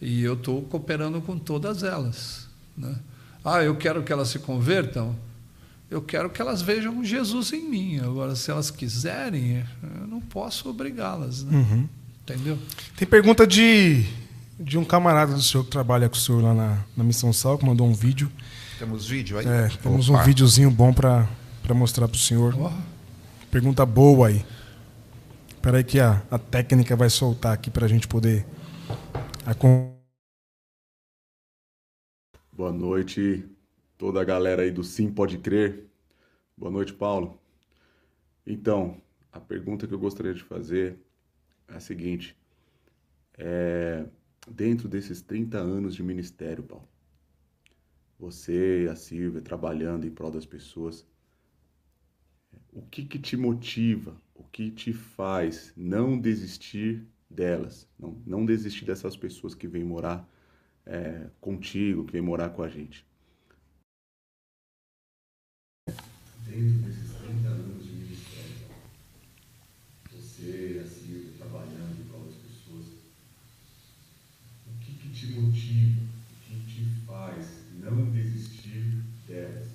[0.01, 2.49] E eu estou cooperando com todas elas.
[2.77, 2.95] Né?
[3.45, 5.15] Ah, eu quero que elas se convertam.
[5.89, 8.01] Eu quero que elas vejam Jesus em mim.
[8.01, 9.65] Agora, se elas quiserem,
[10.01, 11.45] eu não posso obrigá-las.
[11.45, 11.59] Né?
[11.59, 11.89] Uhum.
[12.23, 12.59] Entendeu?
[12.97, 14.05] Tem pergunta de,
[14.59, 17.59] de um camarada do senhor que trabalha com o senhor lá na, na Missão Sal,
[17.59, 18.31] que mandou um vídeo.
[18.79, 19.47] Temos vídeo aí?
[19.47, 20.21] É, temos Opa.
[20.21, 21.29] um videozinho bom para
[21.75, 22.57] mostrar para o senhor.
[22.59, 22.71] Oh.
[23.51, 24.45] Pergunta boa aí.
[25.63, 28.45] Espera aí que a, a técnica vai soltar aqui para a gente poder...
[32.53, 33.49] Boa noite,
[33.97, 35.87] toda a galera aí do Sim Pode Crer.
[36.57, 37.41] Boa noite, Paulo.
[38.45, 39.01] Então,
[39.31, 40.99] a pergunta que eu gostaria de fazer
[41.69, 42.37] é a seguinte:
[43.39, 44.05] é,
[44.51, 46.89] dentro desses 30 anos de ministério, Paulo,
[48.19, 51.07] você e a Silvia trabalhando em prol das pessoas,
[52.73, 54.21] o que, que te motiva,
[54.53, 60.29] que te faz não desistir delas, não, não desistir dessas pessoas que vêm morar
[60.85, 63.07] é, contigo, que vêm morar com a gente?
[66.45, 68.57] Dentro desses 30 anos de ministério,
[70.13, 72.87] você e a Silvia trabalhando em prol das pessoas,
[74.67, 79.69] o que, que te motiva, o que te faz não desistir delas,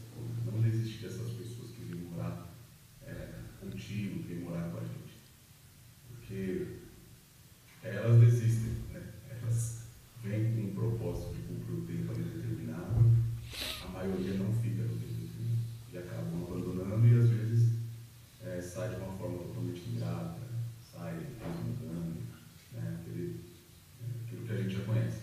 [0.46, 2.54] não desistir dessas pessoas que vêm morar
[3.02, 5.18] é, contigo, que vêm morar com a gente.
[6.10, 6.68] Porque
[7.84, 9.02] elas desistem, né?
[9.30, 9.88] elas
[10.24, 13.18] vêm com um propósito de cumprir o tempo ali determinado,
[13.84, 15.08] a maioria não fica no tempo
[15.92, 17.74] e acabam abandonando e às vezes
[18.44, 20.40] é, sai de uma forma totalmente ingrata,
[20.80, 22.18] sai desmudando,
[22.74, 22.98] né?
[23.00, 23.40] Aquele,
[24.02, 25.22] é, aquilo que a gente já conhece.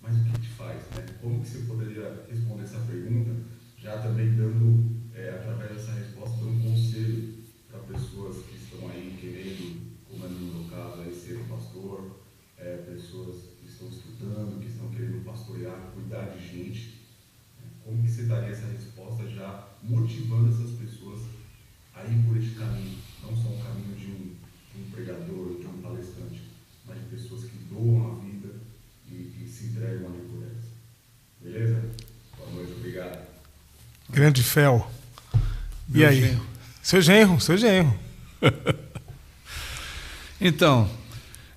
[0.00, 0.82] Mas o que te faz?
[0.94, 1.06] Né?
[1.20, 3.34] Como que você poderia responder essa pergunta,
[3.76, 7.36] já também dando, é, através dessa resposta, dando um conselho
[7.70, 12.20] para pessoas que estão aí querendo, como é no meu caso, aí, ser um pastor,
[12.56, 17.00] é, pessoas que estão estudando, que estão querendo pastorear, cuidar de gente.
[17.60, 17.68] Né?
[17.84, 21.22] Como que você daria essa resposta já motivando essas pessoas
[21.94, 22.98] a ir por esse caminho?
[23.22, 24.34] Não só um caminho de um,
[24.74, 26.42] de um pregador, de um palestrante,
[26.86, 28.54] mas de pessoas que doam a vida
[29.08, 30.64] e, e se entregam ali por elas.
[31.40, 31.90] Beleza?
[32.38, 33.36] Boa noite, obrigado.
[34.16, 34.90] Grande Fel.
[35.94, 36.22] E aí?
[36.22, 36.46] Genro.
[36.82, 37.94] Seu genro, seu genro.
[40.40, 40.88] então,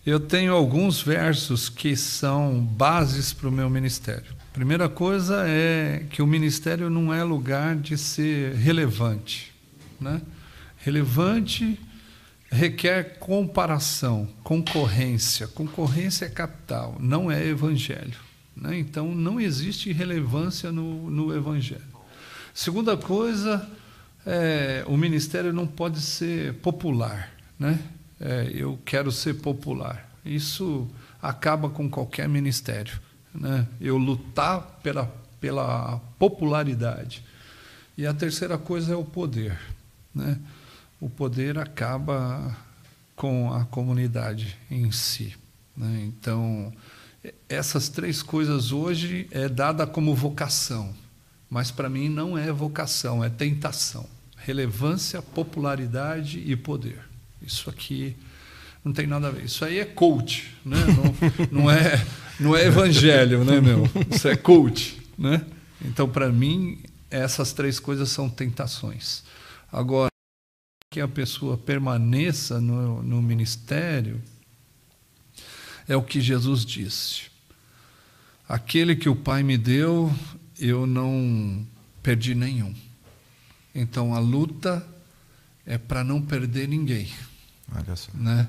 [0.05, 4.36] eu tenho alguns versos que são bases para o meu ministério.
[4.51, 9.53] Primeira coisa é que o ministério não é lugar de ser relevante.
[9.97, 10.22] Né?
[10.80, 11.80] Relevante
[12.51, 15.47] requer comparação, concorrência.
[15.47, 18.20] Concorrência é capital, não é evangelho.
[18.53, 18.78] Né?
[18.78, 21.99] Então, não existe relevância no, no evangelho.
[22.62, 23.66] Segunda coisa,
[24.26, 27.32] é, o ministério não pode ser popular.
[27.57, 27.80] Né?
[28.20, 30.10] É, eu quero ser popular.
[30.26, 30.86] Isso
[31.22, 32.99] acaba com qualquer ministério.
[33.34, 33.66] Né?
[33.80, 35.05] Eu lutar pela,
[35.39, 37.24] pela popularidade.
[37.97, 39.57] E a terceira coisa é o poder.
[40.14, 40.38] Né?
[40.99, 42.57] o poder acaba
[43.16, 45.34] com a comunidade em si.
[45.78, 46.03] Né?
[46.07, 46.74] Então,
[47.47, 50.93] essas três coisas hoje é dada como vocação,
[51.50, 54.08] mas para mim não é vocação, é tentação.
[54.38, 57.00] Relevância, popularidade e poder.
[57.41, 58.16] Isso aqui
[58.84, 59.45] não tem nada a ver.
[59.45, 60.78] Isso aí é coach, né?
[61.52, 62.06] não, não, é,
[62.39, 63.84] não é evangelho, né, meu?
[64.10, 65.00] Isso é coach.
[65.18, 65.45] Né?
[65.84, 66.80] Então, para mim,
[67.10, 69.24] essas três coisas são tentações.
[69.72, 70.10] Agora,
[70.91, 74.20] que a pessoa permaneça no, no ministério
[75.88, 77.24] é o que Jesus disse.
[78.47, 80.12] Aquele que o Pai me deu,
[80.60, 81.66] eu não
[82.03, 82.74] perdi nenhum.
[83.74, 84.86] Então a luta
[85.66, 87.10] é para não perder ninguém.
[87.76, 88.12] Olha só.
[88.14, 88.47] Né?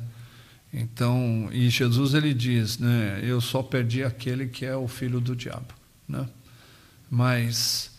[0.73, 5.35] Então, e Jesus ele diz, né, eu só perdi aquele que é o filho do
[5.35, 5.75] diabo,
[6.09, 6.29] né?
[7.11, 7.91] Mas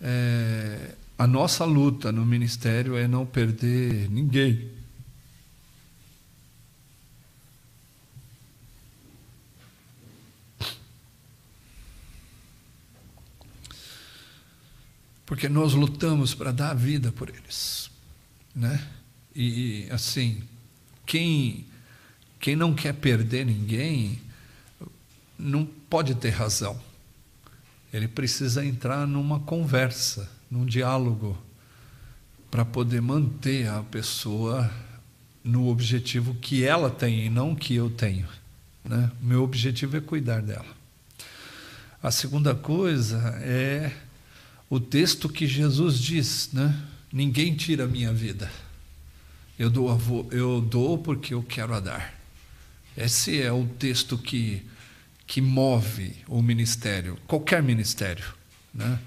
[0.00, 4.70] é, a nossa luta no ministério é não perder ninguém.
[15.28, 17.90] Porque nós lutamos para dar a vida por eles,
[18.54, 18.82] né?
[19.36, 20.42] E assim,
[21.04, 21.66] quem
[22.40, 24.22] quem não quer perder ninguém
[25.38, 26.80] não pode ter razão.
[27.92, 31.36] Ele precisa entrar numa conversa num diálogo
[32.50, 34.72] para poder manter a pessoa
[35.44, 38.26] no objetivo que ela tem e não que eu tenho.
[38.82, 39.10] Né?
[39.20, 40.74] Meu objetivo é cuidar dela.
[42.02, 44.07] A segunda coisa é
[44.70, 46.74] o texto que Jesus diz, né?
[47.12, 48.50] Ninguém tira a minha vida.
[49.58, 52.14] Eu dou, eu dou porque eu quero a dar.
[52.96, 54.62] Esse é o texto que,
[55.26, 58.24] que move o ministério, qualquer ministério.
[58.74, 58.98] Né?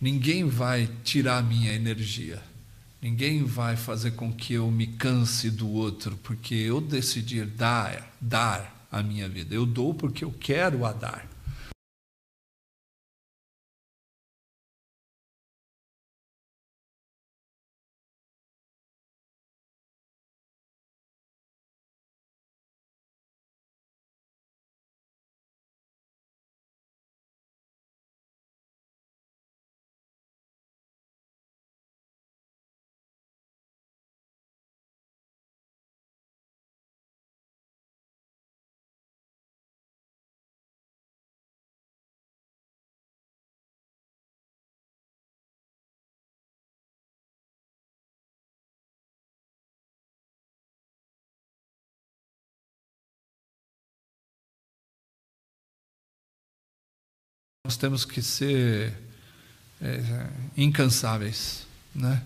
[0.00, 2.42] Ninguém vai tirar a minha energia.
[3.00, 8.86] Ninguém vai fazer com que eu me canse do outro, porque eu decidi dar, dar
[8.90, 9.54] a minha vida.
[9.54, 11.28] Eu dou porque eu quero a dar.
[57.74, 58.92] Nós temos que ser
[59.82, 60.00] é,
[60.56, 62.22] incansáveis, né?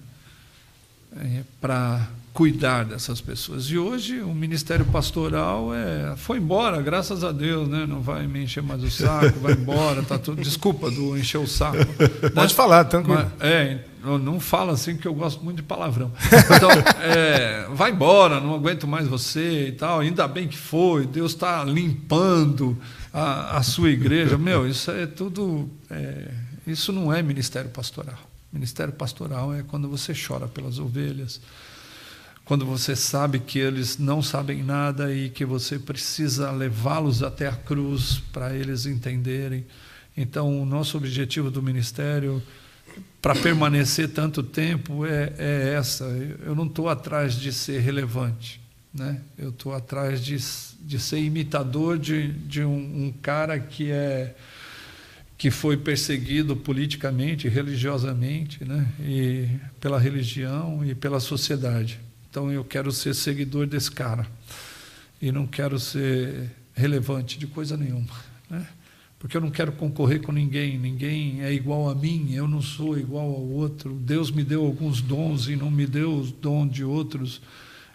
[1.16, 3.64] É, para cuidar dessas pessoas.
[3.70, 7.86] E hoje o ministério pastoral é, foi embora, graças a Deus, né?
[7.86, 10.42] Não vai me encher mais o saco, vai embora, tá tudo.
[10.42, 11.78] Desculpa do encher o saco.
[11.78, 12.28] Né?
[12.34, 13.32] Pode falar, tranquilo.
[13.38, 16.12] Mas, é, não fala assim que eu gosto muito de palavrão.
[16.56, 16.70] Então,
[17.02, 20.00] é, vai embora, não aguento mais você e tal.
[20.00, 22.78] Ainda bem que foi, Deus está limpando
[23.12, 24.38] a, a, sua igreja.
[24.38, 25.68] Meu, isso é tudo.
[25.90, 26.30] É,
[26.66, 28.18] isso não é ministério pastoral.
[28.52, 31.40] Ministério pastoral é quando você chora pelas ovelhas,
[32.44, 37.52] quando você sabe que eles não sabem nada e que você precisa levá-los até a
[37.52, 39.66] cruz para eles entenderem.
[40.16, 42.42] Então, o nosso objetivo do ministério
[43.20, 46.04] para permanecer tanto tempo é, é essa.
[46.44, 48.60] Eu não estou atrás de ser relevante,
[48.94, 49.20] né?
[49.36, 50.36] eu estou atrás de,
[50.80, 54.34] de ser imitador de, de um, um cara que é
[55.36, 58.88] que foi perseguido politicamente, religiosamente, né?
[58.98, 59.48] e
[59.80, 62.00] pela religião e pela sociedade.
[62.28, 64.26] Então eu quero ser seguidor desse cara
[65.22, 68.12] e não quero ser relevante de coisa nenhuma,
[68.50, 68.66] né?
[69.18, 72.96] Porque eu não quero concorrer com ninguém, ninguém é igual a mim, eu não sou
[72.96, 73.94] igual ao outro.
[73.94, 77.40] Deus me deu alguns dons e não me deu os dons de outros.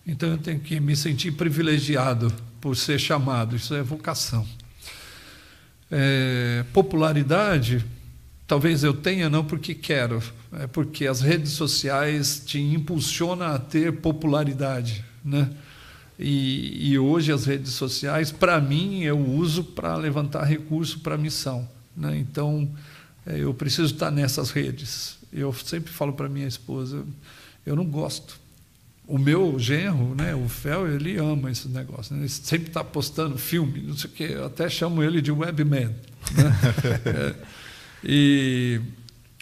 [0.05, 4.45] Então eu tenho que me sentir privilegiado por ser chamado, isso é vocação.
[5.89, 7.85] É, popularidade,
[8.45, 10.21] talvez eu tenha não porque quero,
[10.59, 15.49] é porque as redes sociais te impulsionam a ter popularidade, né?
[16.17, 21.17] E, e hoje as redes sociais, para mim, eu uso para levantar recurso para a
[21.17, 22.17] missão, né?
[22.17, 22.69] Então
[23.25, 25.17] é, eu preciso estar nessas redes.
[25.31, 27.03] Eu sempre falo para minha esposa,
[27.65, 28.43] eu não gosto
[29.07, 32.15] o meu genro, né, o Fel, ele ama esse negócio.
[32.15, 32.21] Né?
[32.21, 34.29] Ele sempre está postando filme, não sei o quê.
[34.31, 35.87] Eu até chamo ele de webman.
[35.87, 35.95] Né?
[37.05, 37.35] é,
[38.03, 38.81] e,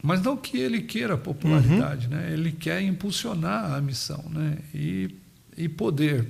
[0.02, 2.14] mas não que ele queira popularidade, uhum.
[2.14, 2.34] né?
[2.34, 4.58] ele quer impulsionar a missão né?
[4.74, 5.16] e,
[5.56, 6.28] e poder.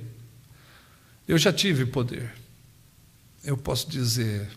[1.32, 2.30] Eu já tive poder.
[3.42, 4.50] Eu posso dizer,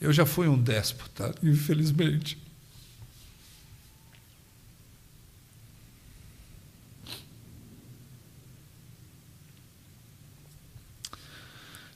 [0.00, 2.38] eu já fui um déspota, infelizmente.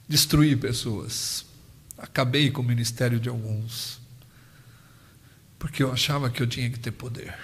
[0.07, 1.47] destruí pessoas.
[1.97, 3.99] Acabei com o ministério de alguns.
[5.59, 7.35] Porque eu achava que eu tinha que ter poder.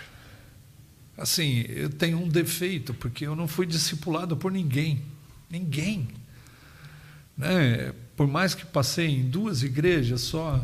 [1.16, 5.02] Assim, eu tenho um defeito, porque eu não fui discipulado por ninguém.
[5.48, 6.20] Ninguém.
[7.42, 7.92] Né?
[8.16, 10.62] Por mais que passei em duas igrejas só,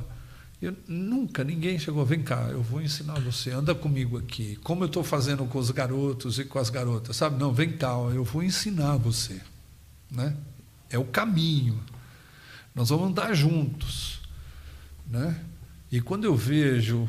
[0.60, 4.56] eu, nunca ninguém chegou, vem cá, eu vou ensinar você, anda comigo aqui.
[4.62, 7.38] Como eu estou fazendo com os garotos e com as garotas, sabe?
[7.38, 9.40] Não, vem cá, eu vou ensinar você.
[10.10, 10.34] Né?
[10.90, 11.78] é o caminho.
[12.74, 14.20] Nós vamos andar juntos,
[15.06, 15.38] né?
[15.90, 17.08] E quando eu vejo,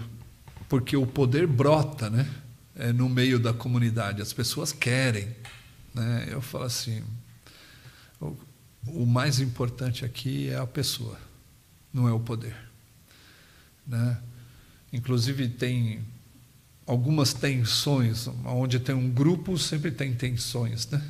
[0.68, 2.30] porque o poder brota, né?
[2.76, 5.36] É no meio da comunidade, as pessoas querem,
[5.94, 6.28] né?
[6.30, 7.04] Eu falo assim,
[8.88, 11.20] o, mais importante aqui é a pessoa,
[11.94, 12.56] não é o poder,
[13.86, 14.18] né?
[14.92, 16.02] Inclusive tem
[16.86, 21.04] algumas tensões, onde tem um grupo sempre tem tensões, né?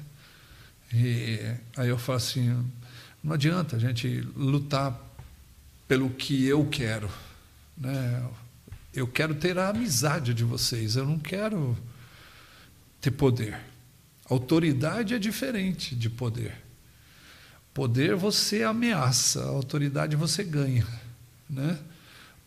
[0.94, 1.40] E
[1.78, 2.66] aí eu falo assim:
[3.24, 5.00] não adianta a gente lutar
[5.88, 7.10] pelo que eu quero.
[7.78, 8.30] Né?
[8.94, 11.78] Eu quero ter a amizade de vocês, eu não quero
[13.00, 13.60] ter poder.
[14.30, 16.56] Autoridade é diferente de poder.
[17.74, 20.88] Poder você ameaça, autoridade você ganha.
[21.50, 21.78] Né?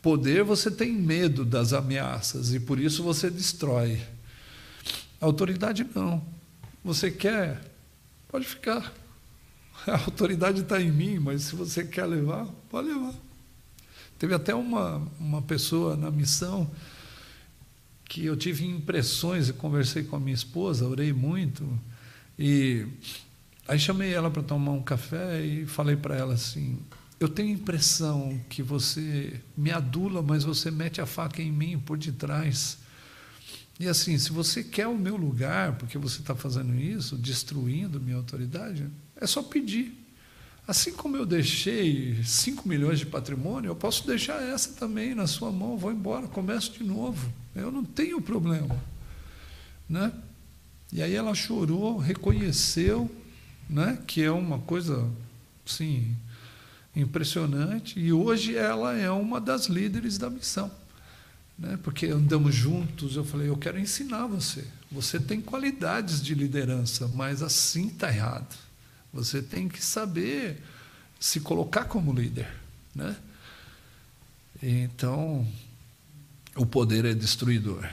[0.01, 4.01] Poder você tem medo das ameaças e por isso você destrói.
[5.21, 6.23] Autoridade não.
[6.85, 7.73] Você quer
[8.33, 8.91] Pode ficar.
[9.87, 13.13] A autoridade está em mim, mas se você quer levar, pode levar.
[14.19, 16.71] Teve até uma, uma pessoa na missão
[18.07, 21.79] que eu tive impressões e conversei com a minha esposa, orei muito,
[22.39, 22.87] e
[23.67, 26.79] aí chamei ela para tomar um café e falei para ela assim:
[27.21, 31.79] Eu tenho a impressão que você me adula, mas você mete a faca em mim
[31.79, 32.79] por detrás.
[33.81, 38.17] E assim, se você quer o meu lugar, porque você está fazendo isso, destruindo minha
[38.17, 38.87] autoridade,
[39.17, 39.99] é só pedir.
[40.67, 45.51] Assim como eu deixei 5 milhões de patrimônio, eu posso deixar essa também na sua
[45.51, 47.33] mão, vou embora, começo de novo.
[47.55, 48.77] Eu não tenho problema.
[49.89, 50.13] Né?
[50.93, 53.11] E aí ela chorou, reconheceu
[53.73, 55.09] né, que é uma coisa
[55.67, 56.15] assim,
[56.95, 60.71] impressionante, e hoje ela é uma das líderes da missão
[61.63, 61.79] né?
[61.83, 63.17] porque andamos juntos.
[63.17, 64.67] Eu falei: eu quero ensinar você.
[64.91, 68.55] Você tem qualidades de liderança, mas assim está errado.
[69.13, 70.61] Você tem que saber
[71.21, 72.49] se colocar como líder.
[72.95, 73.17] Né?
[74.63, 75.47] Então,
[76.57, 77.89] o poder é destruidor.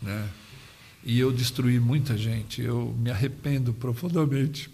[0.00, 0.28] Né?
[1.08, 4.68] E eu destruí muita gente, eu me arrependo profundamente.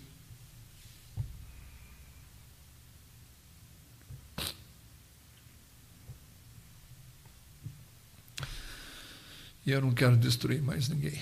[9.66, 11.20] E eu não quero destruir mais ninguém.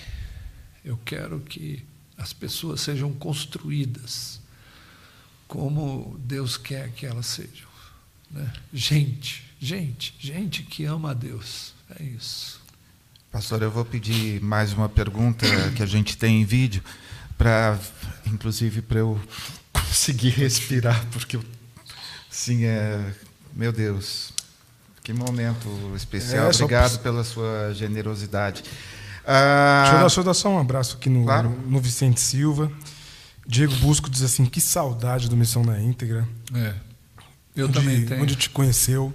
[0.85, 1.83] Eu quero que
[2.17, 4.39] as pessoas sejam construídas
[5.45, 7.67] como Deus quer que elas sejam.
[8.29, 8.53] Né?
[8.73, 11.73] Gente, gente, gente que ama a Deus.
[11.99, 12.60] É isso.
[13.31, 16.83] Pastor, eu vou pedir mais uma pergunta que a gente tem em vídeo,
[17.37, 17.79] para,
[18.25, 19.17] inclusive, para eu
[19.71, 21.39] conseguir respirar, porque,
[22.29, 22.99] sim, é,
[23.53, 24.33] meu Deus,
[25.01, 26.47] que momento especial.
[26.47, 28.63] É, Obrigado pela sua generosidade.
[29.25, 31.49] Ah, Deixa eu dar, deixa eu dar só um abraço aqui no, claro.
[31.49, 32.69] no, no, Vicente Silva.
[33.47, 36.27] Diego Busco diz assim: que saudade do Missão na Íntegra.
[36.53, 36.73] É.
[37.55, 38.21] Eu onde, também tenho.
[38.21, 39.13] Onde te conheceu.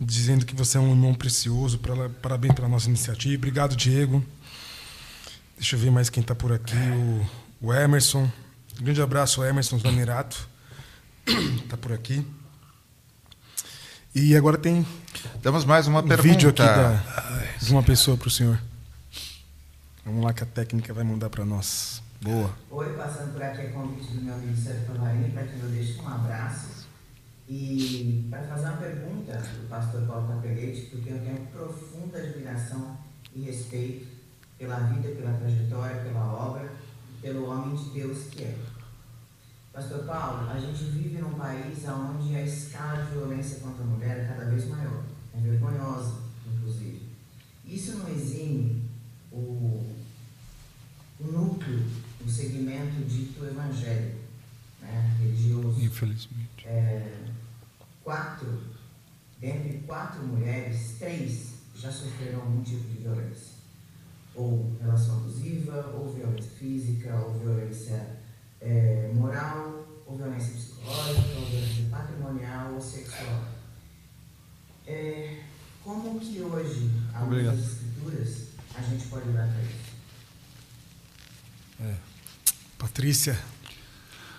[0.00, 1.78] Dizendo que você é um irmão precioso.
[2.22, 3.36] Parabéns pela nossa iniciativa.
[3.36, 4.24] Obrigado, Diego.
[5.56, 6.74] Deixa eu ver mais quem está por aqui.
[7.60, 8.30] O, o Emerson.
[8.80, 10.48] Um grande abraço, Emerson Zanerato.
[11.26, 12.26] Está por aqui.
[14.14, 14.86] E agora tem.
[15.42, 16.28] Temos mais uma um pergunta.
[16.28, 17.02] vídeo aqui da,
[17.60, 18.58] de uma pessoa para o senhor.
[20.04, 22.02] Vamos lá que a técnica vai mandar para nós.
[22.20, 22.50] Boa.
[22.70, 26.02] Oi, passando por aqui é convite do meu amigo Sérgio Pavarini, para quem eu deixo
[26.02, 26.79] um abraço.
[27.52, 32.96] E para fazer uma pergunta do pastor Paulo Capelete, porque eu tenho profunda admiração
[33.34, 34.06] e respeito
[34.56, 36.72] pela vida, pela trajetória, pela obra
[37.18, 38.56] e pelo homem de Deus que é.
[39.72, 44.18] Pastor Paulo, a gente vive num país onde a escala de violência contra a mulher
[44.20, 45.02] é cada vez maior.
[45.36, 47.02] É vergonhosa, inclusive.
[47.64, 48.80] Isso não exime
[49.32, 49.92] o,
[51.18, 51.84] o núcleo,
[52.24, 54.20] o segmento dito evangélico,
[54.80, 55.82] né, religioso.
[55.82, 56.66] Infelizmente.
[56.66, 57.29] É,
[58.10, 58.60] quatro,
[59.38, 63.60] dentre quatro mulheres, três já sofreram algum tipo de violência.
[64.34, 68.18] Ou relação abusiva, ou violência física, ou violência
[68.60, 73.44] é, moral, ou violência psicológica, ou violência patrimonial ou sexual.
[74.88, 75.44] É,
[75.84, 79.90] como que hoje, à luz das escrituras, a gente pode olhar para isso?
[81.80, 81.94] É.
[82.76, 83.38] Patrícia.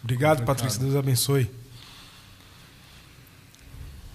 [0.04, 0.80] Obrigado, Patrícia.
[0.80, 1.61] Deus abençoe.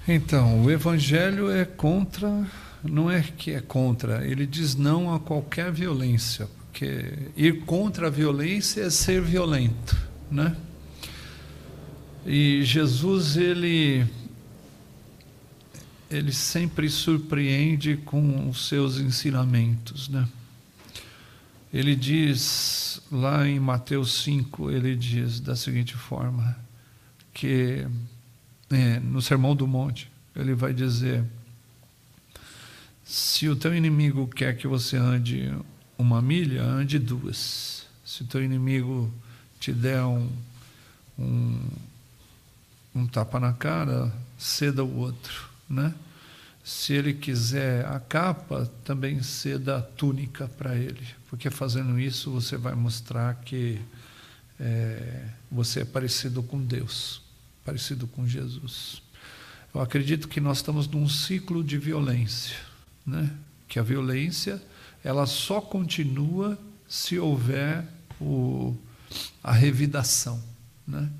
[0.08, 2.46] Então, o Evangelho é contra,
[2.84, 8.10] não é que é contra, ele diz não a qualquer violência, porque ir contra a
[8.10, 9.96] violência é ser violento,
[10.30, 10.56] né?
[12.24, 14.06] E Jesus ele
[16.08, 20.28] ele sempre surpreende com os seus ensinamentos, né?
[21.74, 26.56] Ele diz lá em Mateus 5, ele diz da seguinte forma
[27.34, 27.84] que
[28.70, 31.24] é, no Sermão do Monte, ele vai dizer
[33.04, 35.54] se o teu inimigo quer que você ande
[35.96, 37.86] uma milha, ande duas.
[38.04, 39.12] Se o teu inimigo
[39.60, 40.28] te der um,
[41.16, 41.60] um,
[42.94, 45.94] um tapa na cara, ceda o outro, né?
[46.64, 52.56] Se ele quiser a capa, também ceda a túnica para ele, porque fazendo isso você
[52.56, 53.80] vai mostrar que
[54.58, 57.22] é, você é parecido com Deus,
[57.66, 59.02] parecido com Jesus.
[59.74, 62.56] Eu acredito que nós estamos num ciclo de violência,
[63.04, 63.30] né?
[63.68, 64.62] Que a violência
[65.02, 66.58] ela só continua
[66.88, 67.84] se houver
[68.20, 68.76] o,
[69.42, 70.42] a revidação.
[70.86, 71.10] Né?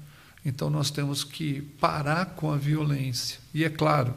[0.45, 3.39] Então nós temos que parar com a violência.
[3.53, 4.15] E é claro,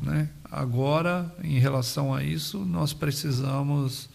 [0.00, 4.08] né, agora, em relação a isso, nós precisamos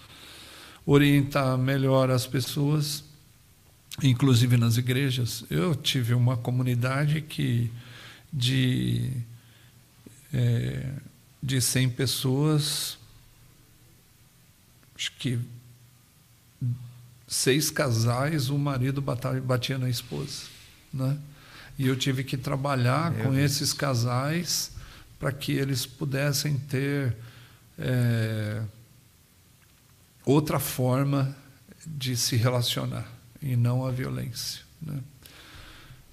[0.85, 3.03] orientar melhor as pessoas,
[4.01, 5.43] inclusive nas igrejas.
[5.49, 7.71] Eu tive uma comunidade que
[8.31, 9.11] de,
[10.33, 10.89] é,
[11.41, 12.97] de 100 pessoas,
[14.95, 15.39] acho que
[17.27, 20.43] seis casais, o marido batia na esposa.
[20.93, 21.17] Né?
[21.77, 23.51] E eu tive que trabalhar Meu com Deus.
[23.51, 24.71] esses casais
[25.19, 27.15] para que eles pudessem ter
[27.77, 28.61] é,
[30.25, 31.35] outra forma
[31.85, 34.61] de se relacionar e não a violência.
[34.81, 34.99] Né?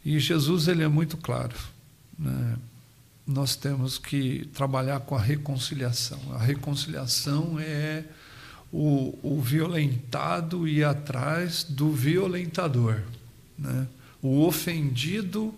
[0.04, 1.54] E Jesus ele é muito claro.
[2.18, 2.56] Né?
[3.26, 6.18] Nós temos que trabalhar com a reconciliação.
[6.32, 8.04] A reconciliação é
[8.72, 13.02] o, o violentado ir atrás do violentador,
[13.58, 13.86] né?
[14.22, 15.54] o ofendido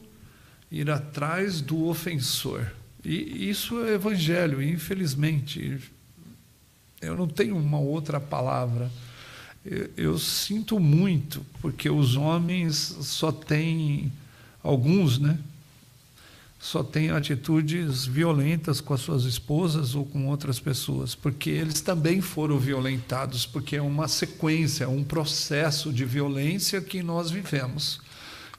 [0.71, 2.73] ir atrás do ofensor.
[3.05, 5.81] E isso é evangelho, infelizmente.
[7.01, 8.91] Eu não tenho uma outra palavra.
[9.97, 14.11] Eu, sinto muito, porque os homens só têm,
[14.63, 15.39] alguns, né?
[16.59, 22.21] só têm atitudes violentas com as suas esposas ou com outras pessoas, porque eles também
[22.21, 28.01] foram violentados, porque é uma sequência, um processo de violência que nós vivemos.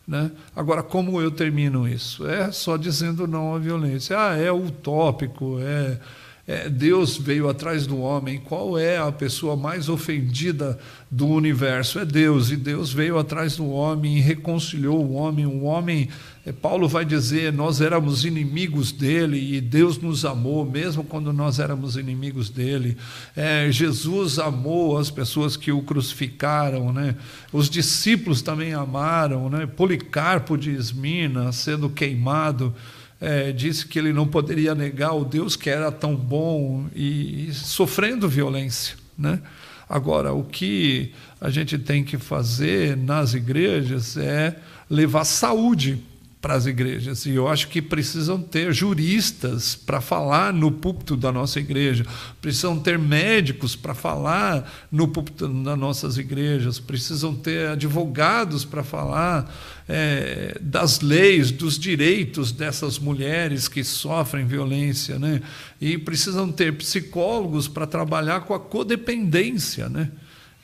[0.07, 0.31] Né?
[0.55, 2.27] Agora, como eu termino isso?
[2.27, 4.17] É só dizendo não à violência.
[4.19, 5.99] Ah, é utópico, é
[6.47, 8.39] é, Deus veio atrás do homem.
[8.39, 10.77] Qual é a pessoa mais ofendida
[11.09, 11.99] do universo?
[11.99, 12.49] É Deus.
[12.49, 15.45] E Deus veio atrás do homem e reconciliou o homem.
[15.45, 16.09] O homem,
[16.43, 21.59] é, Paulo vai dizer, nós éramos inimigos dele e Deus nos amou, mesmo quando nós
[21.59, 22.97] éramos inimigos dele.
[23.35, 26.91] É, Jesus amou as pessoas que o crucificaram.
[26.91, 27.15] Né?
[27.53, 29.47] Os discípulos também amaram.
[29.47, 29.67] Né?
[29.67, 32.73] Policarpo de Esmina sendo queimado
[33.21, 37.53] é, disse que ele não poderia negar o Deus que era tão bom e, e
[37.53, 38.97] sofrendo violência.
[39.15, 39.39] Né?
[39.87, 44.57] Agora, o que a gente tem que fazer nas igrejas é
[44.89, 46.03] levar saúde
[46.41, 47.25] para as igrejas.
[47.27, 52.03] E eu acho que precisam ter juristas para falar no púlpito da nossa igreja,
[52.41, 59.53] precisam ter médicos para falar no púlpito das nossas igrejas, precisam ter advogados para falar
[59.87, 65.41] é, das leis, dos direitos dessas mulheres que sofrem violência, né?
[65.79, 70.09] E precisam ter psicólogos para trabalhar com a codependência, né?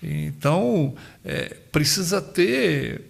[0.01, 3.01] Então, é, precisa ter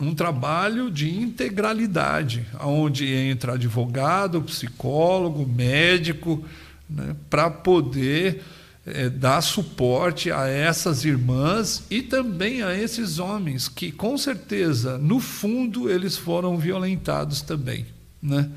[0.00, 6.42] um trabalho de integralidade, onde entra advogado, psicólogo, médico,
[6.88, 8.42] né, para poder
[8.86, 15.20] é, dar suporte a essas irmãs e também a esses homens que, com certeza, no
[15.20, 17.84] fundo, eles foram violentados também.
[18.22, 18.48] Né?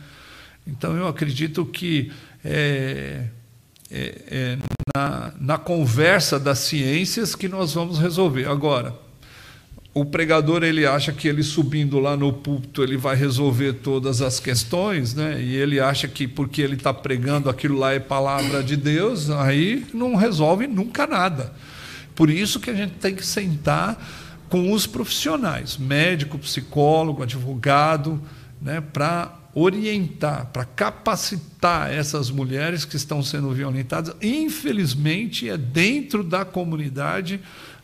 [0.66, 2.10] Então, eu acredito que
[2.44, 3.26] é,
[3.92, 4.58] é,
[4.96, 8.48] na, na conversa das ciências que nós vamos resolver.
[8.48, 9.03] Agora,
[9.94, 14.40] o pregador ele acha que ele subindo lá no púlpito ele vai resolver todas as
[14.40, 15.40] questões, né?
[15.40, 19.86] E ele acha que porque ele está pregando aquilo lá é palavra de Deus, aí
[19.94, 21.54] não resolve nunca nada.
[22.16, 24.04] Por isso que a gente tem que sentar
[24.50, 28.20] com os profissionais, médico, psicólogo, advogado,
[28.60, 28.82] né?
[28.82, 34.16] Para orientar, para capacitar essas mulheres que estão sendo violentadas.
[34.22, 37.40] Infelizmente é dentro da comunidade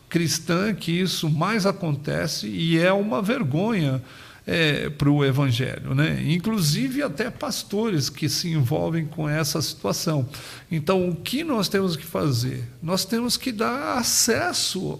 [0.10, 4.01] cristã que isso mais acontece e é uma vergonha
[4.45, 5.93] é, para o Evangelho.
[5.93, 6.24] Né?
[6.28, 10.28] Inclusive até pastores que se envolvem com essa situação.
[10.72, 12.68] Então, o que nós temos que fazer?
[12.82, 14.99] Nós temos que dar acesso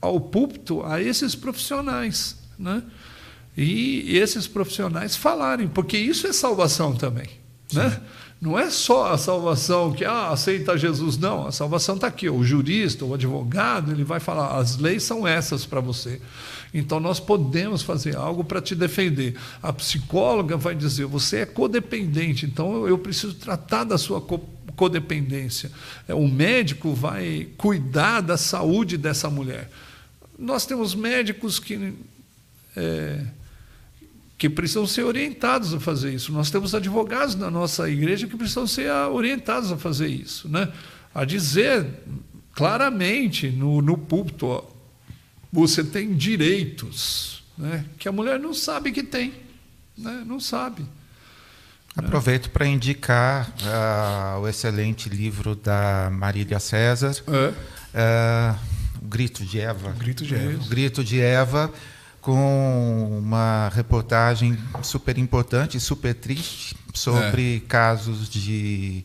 [0.00, 2.36] ao púlpito a esses profissionais.
[2.58, 2.82] Né?
[3.54, 7.28] E esses profissionais falarem, porque isso é salvação também.
[7.72, 8.00] Né?
[8.40, 11.46] Não é só a salvação que ah, aceita Jesus, não.
[11.46, 12.30] A salvação está aqui.
[12.30, 16.20] O jurista, o advogado, ele vai falar: as leis são essas para você.
[16.72, 19.36] Então nós podemos fazer algo para te defender.
[19.62, 24.24] A psicóloga vai dizer: você é codependente, então eu preciso tratar da sua
[24.74, 25.70] codependência.
[26.08, 29.70] É, o médico vai cuidar da saúde dessa mulher.
[30.38, 31.92] Nós temos médicos que.
[32.74, 33.22] É,
[34.40, 36.32] que precisam ser orientados a fazer isso.
[36.32, 40.72] Nós temos advogados na nossa igreja que precisam ser orientados a fazer isso, né?
[41.14, 41.86] A dizer
[42.54, 44.64] claramente no, no púlpito, ó,
[45.52, 47.84] você tem direitos, né?
[47.98, 49.34] Que a mulher não sabe que tem,
[49.96, 50.24] né?
[50.26, 50.86] Não sabe.
[51.94, 58.54] Aproveito para indicar uh, o excelente livro da Marília César, é.
[58.54, 58.58] uh,
[59.02, 59.90] O Grito de Eva.
[59.90, 60.64] O Grito de Eva.
[60.64, 61.70] O Grito de Eva
[62.20, 67.60] com uma reportagem super importante super triste sobre é.
[67.60, 69.04] casos de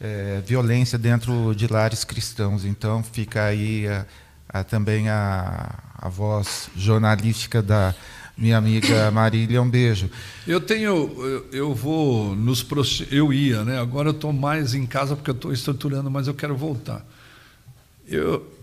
[0.00, 2.64] é, violência dentro de lares cristãos.
[2.64, 4.06] Então fica aí a,
[4.48, 7.94] a, também a, a voz jornalística da
[8.36, 10.10] minha amiga Marília, um beijo.
[10.46, 10.88] Eu tenho,
[11.22, 12.64] eu, eu vou nos
[13.10, 13.78] eu ia, né?
[13.78, 17.04] Agora eu estou mais em casa porque eu estou estruturando, mas eu quero voltar.
[18.06, 18.53] Eu,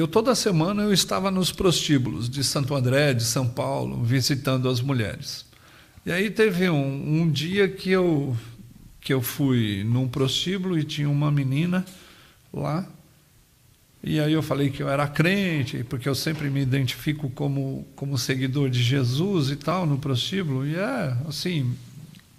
[0.00, 4.80] eu toda semana eu estava nos prostíbulos de Santo André, de São Paulo, visitando as
[4.80, 5.44] mulheres.
[6.06, 8.36] E aí teve um, um dia que eu
[9.00, 11.84] que eu fui num prostíbulo e tinha uma menina
[12.52, 12.86] lá.
[14.02, 18.16] E aí eu falei que eu era crente, porque eu sempre me identifico como, como
[18.16, 20.64] seguidor de Jesus e tal no prostíbulo.
[20.64, 21.74] E é, assim,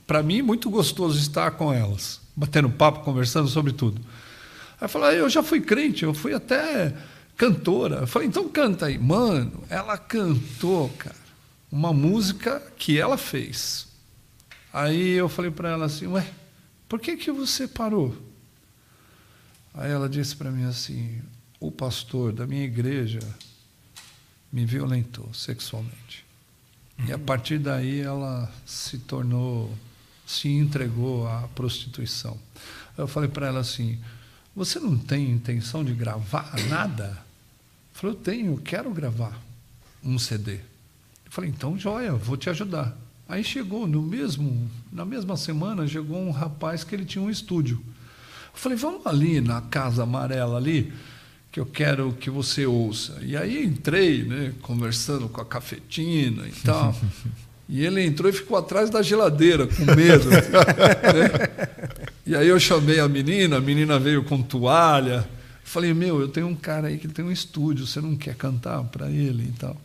[0.07, 3.99] para mim, muito gostoso estar com elas, batendo papo, conversando sobre tudo.
[4.80, 6.95] Aí eu falei, ah, eu já fui crente, eu fui até
[7.40, 8.02] cantora.
[8.02, 8.99] Eu falei, então canta aí.
[8.99, 11.16] Mano, ela cantou, cara,
[11.72, 13.88] uma música que ela fez.
[14.74, 16.30] Aí eu falei para ela assim, ué,
[16.90, 18.16] por que, que você parou?
[19.74, 21.22] Aí ela disse para mim assim,
[21.61, 23.20] o pastor da minha igreja
[24.52, 26.26] me violentou sexualmente.
[26.99, 27.06] Uhum.
[27.06, 29.74] E a partir daí ela se tornou
[30.28, 32.38] se entregou à prostituição.
[32.95, 33.98] Eu falei para ela assim:
[34.56, 37.29] Você não tem intenção de gravar nada?
[38.00, 39.38] Eu falei: Eu tenho, eu quero gravar
[40.04, 40.54] um CD.
[40.54, 42.98] Eu falei: Então, joia, vou te ajudar.
[43.28, 47.84] Aí chegou no mesmo, na mesma semana, chegou um rapaz que ele tinha um estúdio.
[48.54, 50.94] Eu falei: Vamos ali na casa amarela ali
[51.52, 53.18] que eu quero que você ouça.
[53.22, 56.96] E aí entrei, né, conversando com a cafetina e tal.
[57.72, 60.26] E ele entrou e ficou atrás da geladeira, com medo.
[60.32, 60.42] né?
[62.26, 65.30] E aí eu chamei a menina, a menina veio com toalha.
[65.70, 68.84] Falei, meu, eu tenho um cara aí que tem um estúdio, você não quer cantar
[68.86, 69.78] para ele e tal.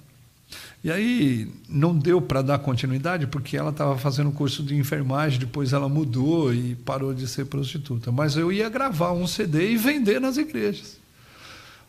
[0.82, 5.74] E aí não deu para dar continuidade, porque ela estava fazendo curso de enfermagem, depois
[5.74, 8.10] ela mudou e parou de ser prostituta.
[8.10, 10.96] Mas eu ia gravar um CD e vender nas igrejas.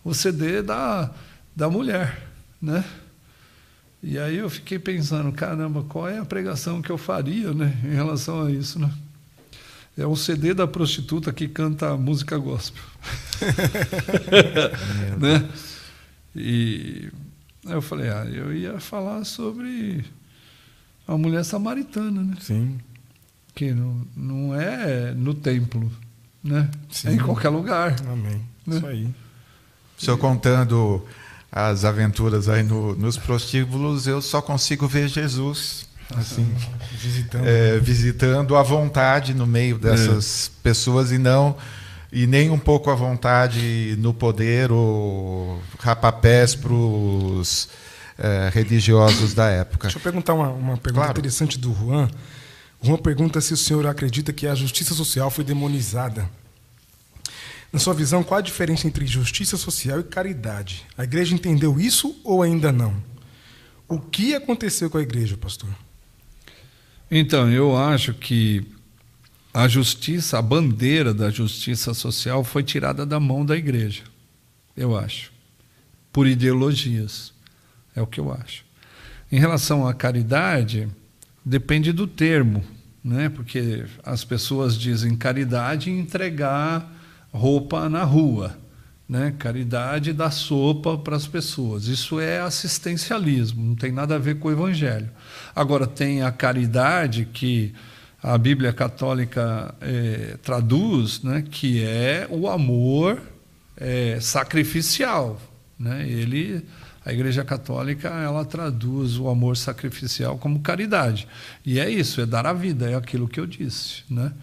[0.03, 1.09] O CD da,
[1.55, 2.21] da mulher,
[2.61, 2.83] né?
[4.03, 7.95] E aí eu fiquei pensando, caramba, qual é a pregação que eu faria né, em
[7.95, 8.77] relação a isso?
[8.77, 8.91] Né?
[9.97, 12.83] É um CD da prostituta que canta música gospel.
[15.17, 15.49] né?
[16.35, 17.09] E
[17.65, 20.03] eu falei, ah, eu ia falar sobre
[21.07, 22.35] a mulher samaritana, né?
[22.41, 22.77] Sim.
[23.53, 25.89] Que não, não é no templo,
[26.43, 26.69] né?
[26.91, 27.09] Sim.
[27.09, 27.95] É em qualquer lugar.
[28.11, 28.41] Amém.
[28.67, 28.77] Né?
[28.77, 29.05] Isso aí.
[29.97, 31.05] O senhor contando
[31.49, 36.45] as aventuras aí no, nos prostíbulos, eu só consigo ver Jesus assim,
[37.01, 37.45] Visitando.
[37.47, 41.55] é, visitando à vontade no meio dessas pessoas e não
[42.11, 47.67] e nem um pouco à vontade no poder ou rapapés para os
[48.17, 49.87] é, religiosos da época.
[49.87, 51.19] Deixa eu perguntar uma, uma pergunta Claro.
[51.19, 52.07] interessante do Juan.
[52.81, 56.29] O Juan pergunta se o senhor acredita que a justiça social foi demonizada.
[57.73, 60.85] Na sua visão, qual a diferença entre justiça social e caridade?
[60.97, 62.93] A igreja entendeu isso ou ainda não?
[63.89, 65.69] O que aconteceu com a igreja, pastor?
[67.17, 68.61] Então, eu acho que
[69.53, 74.03] a justiça, a bandeira da justiça social foi tirada da mão da igreja.
[74.75, 75.31] Eu acho.
[76.11, 77.31] Por ideologias.
[77.95, 78.65] É o que eu acho.
[79.31, 80.89] Em relação à caridade,
[81.45, 82.61] depende do termo,
[83.01, 83.29] né?
[83.29, 86.93] Porque as pessoas dizem caridade entregar
[87.31, 88.57] roupa na rua,
[89.07, 89.33] né?
[89.39, 91.87] Caridade dar sopa para as pessoas.
[91.87, 95.09] Isso é assistencialismo, não tem nada a ver com o evangelho.
[95.55, 97.73] Agora tem a caridade que
[98.21, 101.43] a Bíblia Católica eh, traduz, né?
[101.49, 103.21] Que é o amor
[103.77, 105.39] eh, sacrificial,
[105.77, 106.07] né?
[106.07, 106.65] Ele
[107.05, 111.27] a Igreja Católica ela traduz o amor sacrificial como caridade.
[111.63, 114.01] E é isso, é dar a vida, é aquilo que eu disse.
[114.09, 114.33] Né?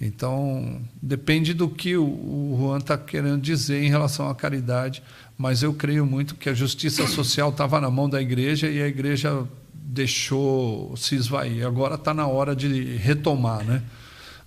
[0.00, 5.04] Então, depende do que o, o Juan está querendo dizer em relação à caridade,
[5.38, 8.88] mas eu creio muito que a justiça social estava na mão da igreja e a
[8.88, 9.46] igreja
[9.92, 11.66] deixou se esvair.
[11.66, 13.82] Agora está na hora de retomar né,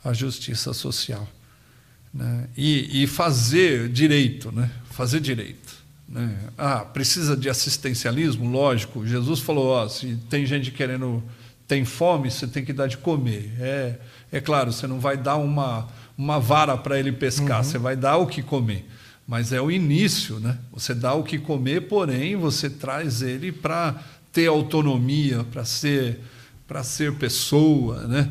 [0.04, 1.28] a justiça social.
[2.14, 2.48] Né?
[2.56, 4.72] E, e fazer direito, né?
[4.92, 5.74] fazer direito.
[6.08, 6.38] Né?
[6.58, 8.50] Ah, precisa de assistencialismo?
[8.50, 9.06] Lógico.
[9.06, 11.22] Jesus falou: ó, se tem gente querendo,
[11.68, 13.52] tem fome, você tem que dar de comer.
[13.60, 14.00] É,
[14.32, 18.18] é claro, você não vai dar uma, uma vara para ele pescar, você vai dar
[18.18, 18.88] o que comer.
[19.26, 20.58] Mas é o início, né?
[20.74, 23.96] Você dá o que comer, porém você traz ele para
[24.34, 26.20] ter autonomia, para ser,
[26.68, 28.30] para ser pessoa, né?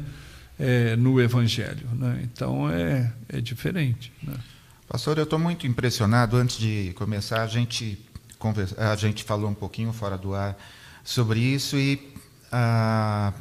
[0.59, 1.89] É, no Evangelho.
[1.95, 2.21] Né?
[2.25, 4.13] Então é, é diferente.
[4.23, 4.35] Né?
[4.87, 6.37] Pastor, eu estou muito impressionado.
[6.37, 7.99] Antes de começar, a gente,
[8.39, 10.57] conversa, a gente falou um pouquinho fora do ar
[11.03, 12.13] sobre isso e
[12.53, 13.33] ah,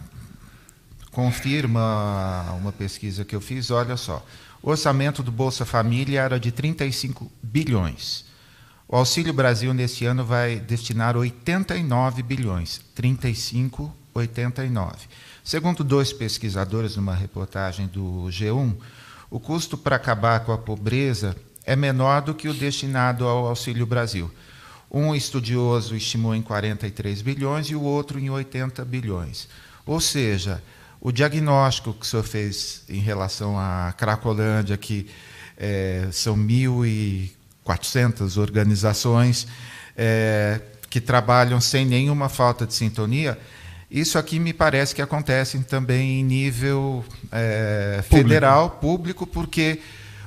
[1.12, 3.70] confirma uma pesquisa que eu fiz.
[3.70, 4.26] Olha só,
[4.64, 8.31] o orçamento do Bolsa Família era de 35 bilhões.
[8.92, 15.08] O Auxílio Brasil nesse ano vai destinar 89 bilhões, 35, 89.
[15.42, 18.76] Segundo dois pesquisadores numa reportagem do G1,
[19.30, 23.86] o custo para acabar com a pobreza é menor do que o destinado ao Auxílio
[23.86, 24.30] Brasil.
[24.92, 29.48] Um estudioso estimou em 43 bilhões e o outro em 80 bilhões.
[29.86, 30.62] Ou seja,
[31.00, 35.08] o diagnóstico que o senhor fez em relação à Cracolândia, que
[35.56, 36.36] é, são
[37.78, 39.48] 1.400 organizações
[39.98, 43.38] é, que trabalham sem nenhuma falta de sintonia,
[43.90, 49.82] isso aqui me parece que acontece também em nível é, federal, público, porque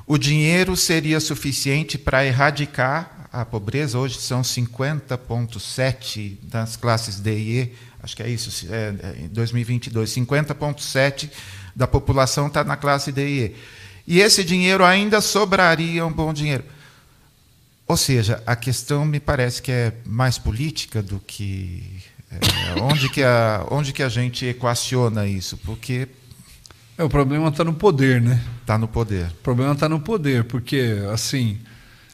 [0.06, 3.98] o dinheiro seria suficiente para erradicar a pobreza.
[3.98, 7.72] Hoje são 50,7 das classes D e E,
[8.02, 11.30] acho que é isso, é, em 2022, 50,7
[11.74, 13.56] da população está na classe D e E.
[14.06, 16.64] E esse dinheiro ainda sobraria um bom dinheiro.
[17.86, 23.22] Ou seja, a questão me parece que é mais política do que é, onde, que
[23.22, 25.56] a, onde que a gente equaciona isso?
[25.58, 26.08] Porque
[26.96, 28.42] É, o problema está no poder, né?
[28.60, 29.26] Está no poder.
[29.26, 31.58] O problema está no poder, porque, assim,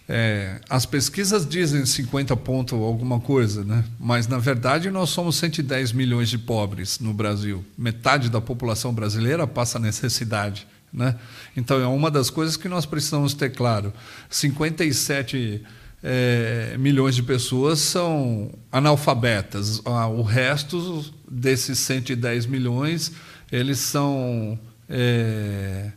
[0.08, 3.84] é, as pesquisas dizem 50 pontos alguma coisa, né?
[3.98, 7.64] mas, na verdade, nós somos 110 milhões de pobres no Brasil.
[7.78, 10.66] Metade da população brasileira passa necessidade.
[10.92, 11.14] Né?
[11.56, 13.92] Então, é uma das coisas que nós precisamos ter claro.
[14.28, 15.62] 57
[16.02, 19.80] é, milhões de pessoas são analfabetas.
[19.84, 23.12] Ah, o resto desses 110 milhões,
[23.52, 24.58] eles são
[24.88, 25.92] é,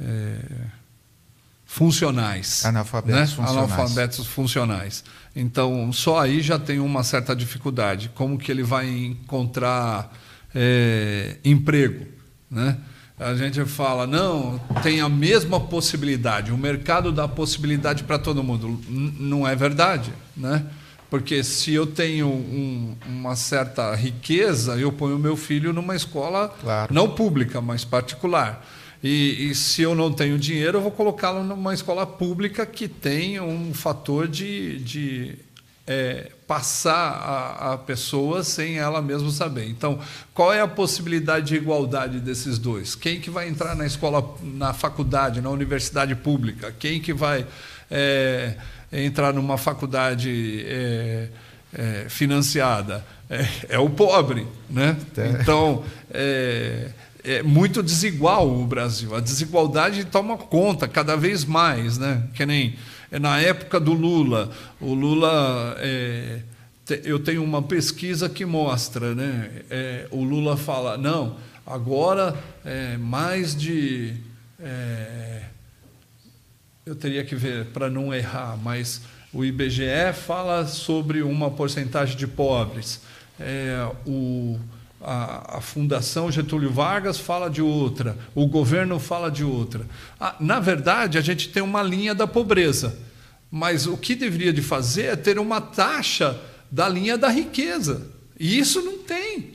[0.00, 0.38] é,
[1.64, 2.64] funcionais.
[2.64, 3.26] Analfabetos né?
[3.26, 3.56] funcionais.
[3.56, 5.04] Analfabetos funcionais.
[5.34, 8.10] Então, só aí já tem uma certa dificuldade.
[8.14, 10.12] Como que ele vai encontrar
[11.42, 12.06] emprego?
[12.50, 12.76] Né?
[13.24, 18.80] A gente fala, não, tem a mesma possibilidade, o mercado dá possibilidade para todo mundo.
[18.88, 20.12] N não é verdade.
[20.36, 20.64] Né?
[21.12, 26.92] Porque se eu tenho um, uma certa riqueza, eu ponho meu filho numa escola claro.
[26.92, 28.66] não pública, mas particular.
[29.02, 33.40] E, e, se eu não tenho dinheiro, eu vou colocá-lo numa escola pública que tem
[33.40, 35.34] um fator de, de
[35.86, 39.68] é, passar a, a, pessoa sem ela mesma saber.
[39.68, 39.98] Então,
[40.32, 42.94] qual é a possibilidade de igualdade desses dois?
[42.94, 46.72] Quem que vai entrar na escola, na faculdade, na universidade pública?
[46.78, 47.46] Quem que vai
[47.90, 48.54] é,
[48.92, 51.28] entrar numa faculdade é,
[51.74, 53.04] é, financiada.
[53.30, 54.46] É, é, o pobre.
[54.68, 54.96] Né?
[55.40, 56.90] Então, é,
[57.24, 59.14] é, muito desigual o Brasil.
[59.14, 61.96] A desigualdade toma conta cada vez mais.
[61.98, 62.22] Né?
[62.34, 62.76] Que nem
[63.18, 64.50] na época do Lula.
[64.80, 65.76] O Lula.
[67.04, 69.50] eu tenho uma pesquisa que mostra, né?
[70.10, 71.36] o Lula fala, não,
[71.66, 72.36] agora
[72.98, 74.14] mais de
[76.84, 79.02] eu teria que ver para não errar, mas
[79.32, 83.00] o IBGE fala sobre uma porcentagem de pobres.
[83.38, 84.58] É, o,
[85.02, 89.86] a, a, Fundação Getúlio Vargas fala de outra, o governo fala de outra.
[90.18, 92.98] Ah, na verdade, a gente tem uma linha da pobreza,
[93.50, 96.38] mas o que deveria de fazer é ter uma taxa
[96.70, 98.06] da linha da riqueza.
[98.38, 99.52] E isso não tem.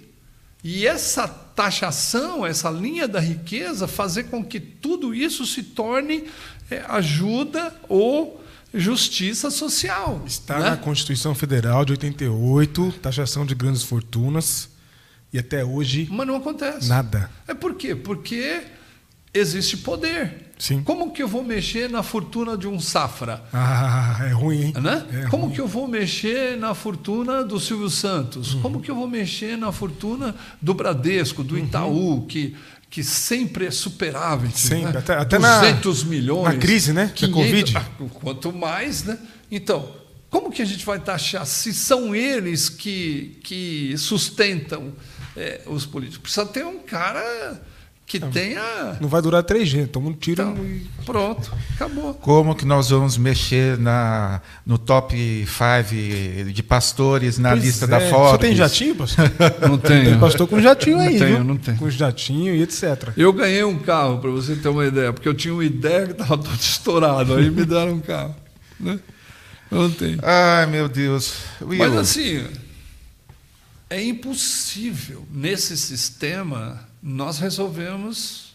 [0.63, 6.25] E essa taxação, essa linha da riqueza, fazer com que tudo isso se torne
[6.69, 8.43] é, ajuda ou
[8.73, 10.21] justiça social.
[10.25, 10.69] Está né?
[10.71, 14.69] na Constituição Federal de 88, taxação de grandes fortunas,
[15.31, 16.07] e até hoje.
[16.11, 16.87] Mas não acontece.
[16.87, 17.29] Nada.
[17.47, 17.95] É por quê?
[17.95, 18.61] Porque
[19.33, 20.47] existe poder.
[20.57, 20.81] Sim.
[20.83, 23.43] Como que eu vou mexer na fortuna de um Safra?
[23.53, 24.73] Ah, é ruim, hein?
[24.81, 25.05] Né?
[25.13, 25.53] É Como ruim.
[25.53, 28.55] que eu vou mexer na fortuna do Silvio Santos?
[28.55, 28.61] Uhum.
[28.61, 32.25] Como que eu vou mexer na fortuna do Bradesco, do Itaú, uhum.
[32.25, 32.55] que
[32.89, 34.49] que sempre é superável.
[34.51, 34.99] Sempre, né?
[34.99, 36.43] até, até 200 na, milhões.
[36.43, 37.11] Na crise, né?
[37.13, 37.77] 500, da Covid.
[37.77, 37.85] Ah,
[38.21, 39.19] quanto mais, né?
[39.51, 39.91] Então,
[40.29, 44.93] como que a gente vai taxar se são eles que, que sustentam
[45.38, 46.19] é, os políticos?
[46.19, 47.61] Precisa ter um cara
[48.07, 48.97] que não, tenha.
[49.01, 50.88] Não vai durar três g toma um tiro então, e.
[51.05, 52.14] Pronto, acabou.
[52.14, 55.14] Como que nós vamos mexer na, no top
[55.45, 57.88] 5 de pastores na pois lista é.
[57.89, 58.31] da Forbes?
[58.31, 59.30] Você tem jatinho, pastor?
[59.68, 60.05] Não tenho.
[60.05, 61.43] Tem pastor com jatinho aí, não tenho, viu?
[61.43, 61.77] Não tenho.
[61.77, 63.09] Com jatinho e etc.
[63.18, 66.14] Eu ganhei um carro, para você ter uma ideia, porque eu tinha uma ideia que
[66.14, 68.34] estava todo estourado, aí me deram um carro.
[68.80, 68.97] Né?
[69.69, 70.18] Não tem.
[70.23, 71.34] Ai, meu Deus.
[71.61, 71.80] Will.
[71.80, 72.45] Mas assim,
[73.89, 78.47] é impossível nesse sistema nós resolvemos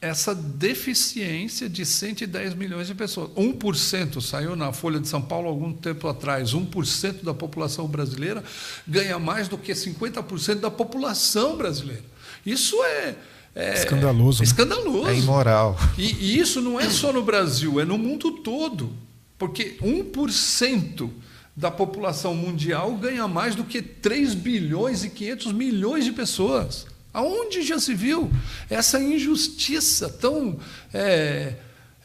[0.00, 3.30] essa deficiência de 110 milhões de pessoas.
[3.30, 6.54] 1% saiu na Folha de São Paulo algum tempo atrás.
[6.54, 8.44] 1% da população brasileira
[8.86, 12.04] ganha mais do que 50% da população brasileira.
[12.46, 13.16] Isso é,
[13.54, 14.42] é escandaloso.
[14.42, 15.08] É escandaloso.
[15.08, 15.76] É imoral.
[15.96, 18.92] E, e isso não é só no Brasil, é no mundo todo.
[19.36, 21.10] Porque 1%
[21.58, 26.86] da população mundial ganha mais do que 3 bilhões e 500 milhões de pessoas.
[27.12, 28.30] Aonde já se viu
[28.70, 30.60] essa injustiça tão
[30.94, 31.54] é,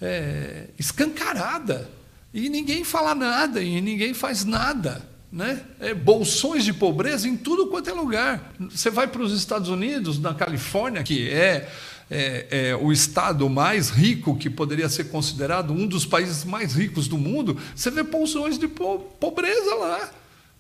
[0.02, 1.88] é, escancarada?
[2.34, 5.08] E ninguém fala nada, e ninguém faz nada.
[5.32, 5.62] Né?
[5.80, 8.56] É, bolsões de pobreza em tudo quanto é lugar.
[8.72, 11.72] Você vai para os Estados Unidos, na Califórnia, que é,
[12.10, 17.08] é, é, o estado mais rico, que poderia ser considerado um dos países mais ricos
[17.08, 20.10] do mundo, você vê bolsões de po pobreza lá.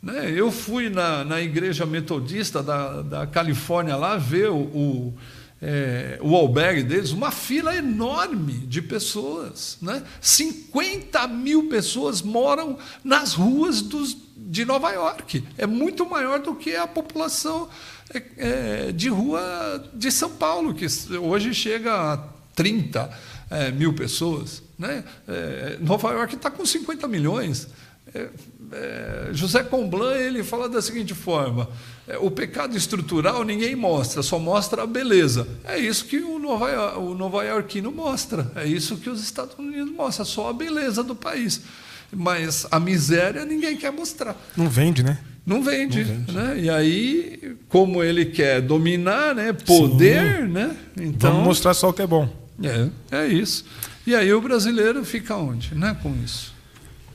[0.02, 0.34] Né?
[0.36, 5.14] Eu fui na, na igreja metodista da, da Califórnia lá ver o, o,
[5.65, 9.77] é, o albergue deles, uma fila enorme de pessoas.
[9.81, 10.03] Né?
[10.19, 15.41] 50 mil pessoas moram nas ruas dos, de Nova York.
[15.57, 17.69] É muito maior do que a população
[18.14, 20.85] é, é, de rua de São Paulo, que
[21.18, 22.18] hoje chega a
[22.53, 23.10] 30
[23.49, 24.61] é, mil pessoas.
[24.77, 25.02] Né?
[25.26, 27.69] É, Nova York está com 50 milhões.
[28.14, 28.28] É,
[28.72, 31.70] é, José Comblan ele fala da seguinte forma:
[32.08, 35.48] é, o pecado estrutural ninguém mostra, só mostra a beleza.
[35.64, 39.92] É isso que o nova, o nova Iorquino mostra, é isso que os Estados Unidos
[39.92, 41.62] mostram, só a beleza do país.
[42.12, 44.36] Mas a miséria ninguém quer mostrar.
[44.56, 45.18] Não vende, né?
[45.46, 46.32] Não vende, não vende.
[46.32, 46.60] né?
[46.60, 49.52] E aí, como ele quer dominar, né?
[49.52, 50.48] Poder, Sim.
[50.50, 50.76] né?
[50.98, 52.30] Então vamos mostrar só o que é bom.
[52.64, 53.66] É, é isso.
[54.06, 55.98] E aí o brasileiro fica onde, né?
[56.04, 56.53] Com isso,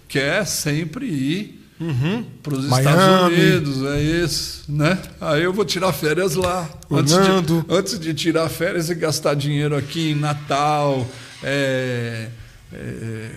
[0.09, 2.24] quer sempre ir uhum.
[2.43, 4.98] para os Estados Unidos, é isso, né?
[5.20, 6.68] Aí eu vou tirar férias lá.
[6.90, 11.06] Antes de, antes de, tirar férias e gastar dinheiro aqui em Natal,
[11.43, 12.28] é,
[12.72, 13.30] é,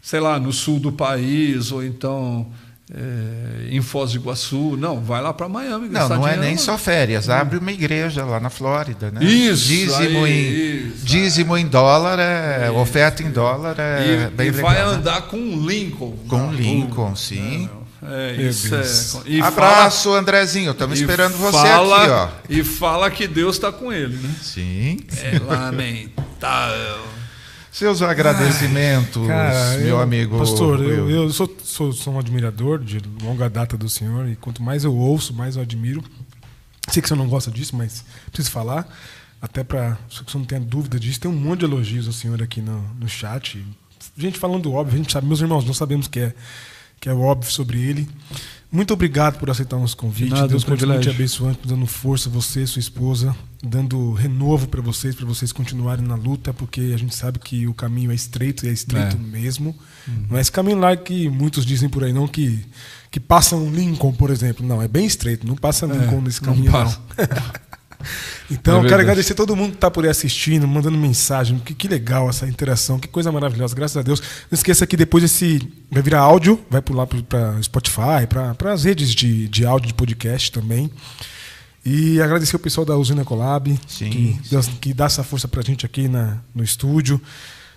[0.00, 2.46] sei lá, no sul do país ou então
[2.92, 4.76] é, em Foz do Iguaçu.
[4.76, 5.88] Não, vai lá para Miami.
[5.88, 6.58] Não, não é nem lá.
[6.58, 7.30] só férias.
[7.30, 9.24] Abre uma igreja lá na Flórida, né?
[9.24, 9.68] Isso.
[9.68, 14.48] Dízimo, aí, em, isso, dízimo em dólar, é, isso, oferta em dólar é e, bem
[14.48, 14.70] e legal.
[14.70, 14.90] vai né?
[14.92, 16.16] andar com um Lincoln.
[16.28, 17.68] Com um Lincoln, sim.
[18.06, 18.74] É, isso
[19.26, 19.40] é.
[19.40, 20.72] Abraço, fala, Andrezinho.
[20.72, 22.28] Estamos esperando você fala, aqui, ó.
[22.50, 24.34] E fala que Deus está com ele, né?
[24.42, 24.98] Sim.
[25.22, 27.23] É lamentável.
[27.74, 30.38] Seus agradecimentos, Cara, meu eu, amigo.
[30.38, 34.62] Pastor, eu, eu sou, sou, sou, um admirador de longa data do senhor e quanto
[34.62, 36.00] mais eu ouço, mais eu admiro.
[36.88, 38.86] Sei que você não gosta disso, mas preciso falar.
[39.42, 42.40] Até para que você não tenha dúvida disso, tem um monte de elogios ao senhor
[42.40, 43.66] aqui no, no chat.
[44.16, 46.32] Gente falando óbvio, a gente sabe, meus irmãos, não sabemos que é,
[47.00, 48.08] que é óbvio sobre ele.
[48.74, 50.32] Muito obrigado por aceitar o nosso convite.
[50.32, 53.32] Nada, Deus continue te abençoando, dando força, você, sua esposa,
[53.62, 57.72] dando renovo para vocês, para vocês continuarem na luta, porque a gente sabe que o
[57.72, 59.18] caminho é estreito e é estreito é.
[59.20, 59.76] mesmo.
[60.08, 60.26] Uhum.
[60.28, 62.66] Não é esse caminho lá que muitos dizem por aí, não, que,
[63.12, 64.66] que passa um Lincoln, por exemplo.
[64.66, 66.84] Não, é bem estreito, não passa Lincoln é, nesse caminho, não.
[66.84, 66.94] não.
[68.50, 71.58] Então, é quero agradecer a todo mundo que está por aí assistindo, mandando mensagem.
[71.58, 74.20] Que, que legal essa interação, que coisa maravilhosa, graças a Deus.
[74.20, 79.14] Não esqueça que depois esse vai virar áudio, vai pular para Spotify, para as redes
[79.14, 80.90] de, de áudio de podcast também.
[81.84, 84.72] E agradecer o pessoal da Usina Colab, sim, que, sim.
[84.80, 87.20] que dá essa força para a gente aqui na, no estúdio.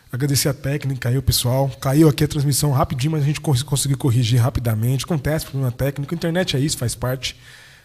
[0.09, 1.69] Agradecer a técnica aí, o pessoal.
[1.81, 5.03] Caiu aqui a transmissão rapidinho, mas a gente conseguiu corrigir rapidamente.
[5.03, 6.13] Acontece problema técnico.
[6.13, 7.35] A internet é isso, faz parte.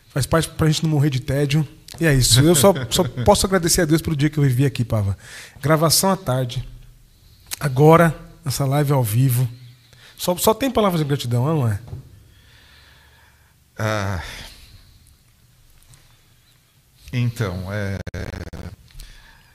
[0.08, 1.66] Faz parte para a gente não morrer de tédio.
[2.00, 2.40] E é isso.
[2.40, 5.16] Eu só, só posso agradecer a Deus pelo dia que eu vivi aqui, Pava.
[5.60, 6.66] Gravação à tarde.
[7.60, 8.14] Agora,
[8.44, 9.48] essa live ao vivo.
[10.16, 11.78] Só, só tem palavras de gratidão, não é?
[13.78, 14.22] Ah,
[17.12, 17.98] então, é,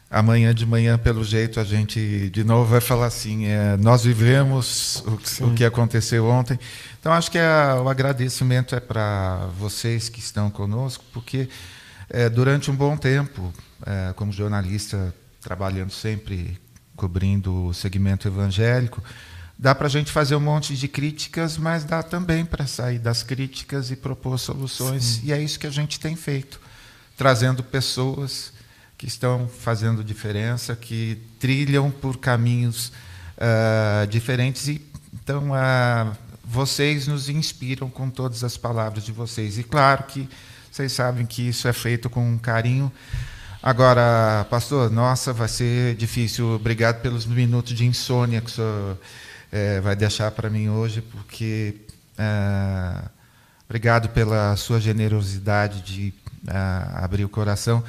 [0.10, 5.04] amanhã de manhã, pelo jeito, a gente de novo vai falar assim: é, nós vivemos
[5.40, 6.60] o, o, que aconteceu ontem.
[7.00, 11.50] Então, acho que é, o agradecimento é para vocês que estão conosco, porque
[12.10, 13.54] é, durante um bom tempo,
[13.86, 16.60] é, como jornalista, trabalhando sempre
[16.96, 19.04] cobrindo o segmento evangélico,
[19.58, 23.24] dá para a gente fazer um monte de críticas, mas dá também para sair das
[23.24, 25.04] críticas e propor soluções.
[25.04, 25.22] Sim.
[25.26, 26.60] E é isso que a gente tem feito,
[27.16, 28.52] trazendo pessoas
[28.98, 32.92] que estão fazendo diferença, que trilham por caminhos
[33.38, 34.68] uh, diferentes.
[34.68, 34.82] E,
[35.14, 39.60] então, uh, vocês nos inspiram com todas as palavras de vocês.
[39.60, 40.28] E claro que
[40.78, 42.92] vocês sabem que isso é feito com carinho.
[43.64, 46.52] Agora, pastor, nossa, vai ser difícil.
[46.52, 48.98] Obrigado pelos minutos de insônia que o senhor
[49.52, 51.78] é, vai deixar para mim hoje, porque
[52.16, 53.02] é,
[53.66, 56.14] obrigado pela sua generosidade de
[56.48, 57.84] é, abrir o coração.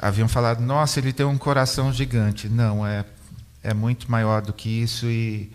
[0.00, 2.48] Haviam falado, nossa, ele tem um coração gigante.
[2.48, 3.04] Não, é,
[3.62, 5.52] é muito maior do que isso e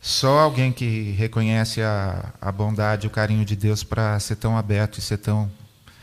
[0.00, 4.98] só alguém que reconhece a, a bondade, o carinho de Deus para ser tão aberto
[4.98, 5.50] e ser tão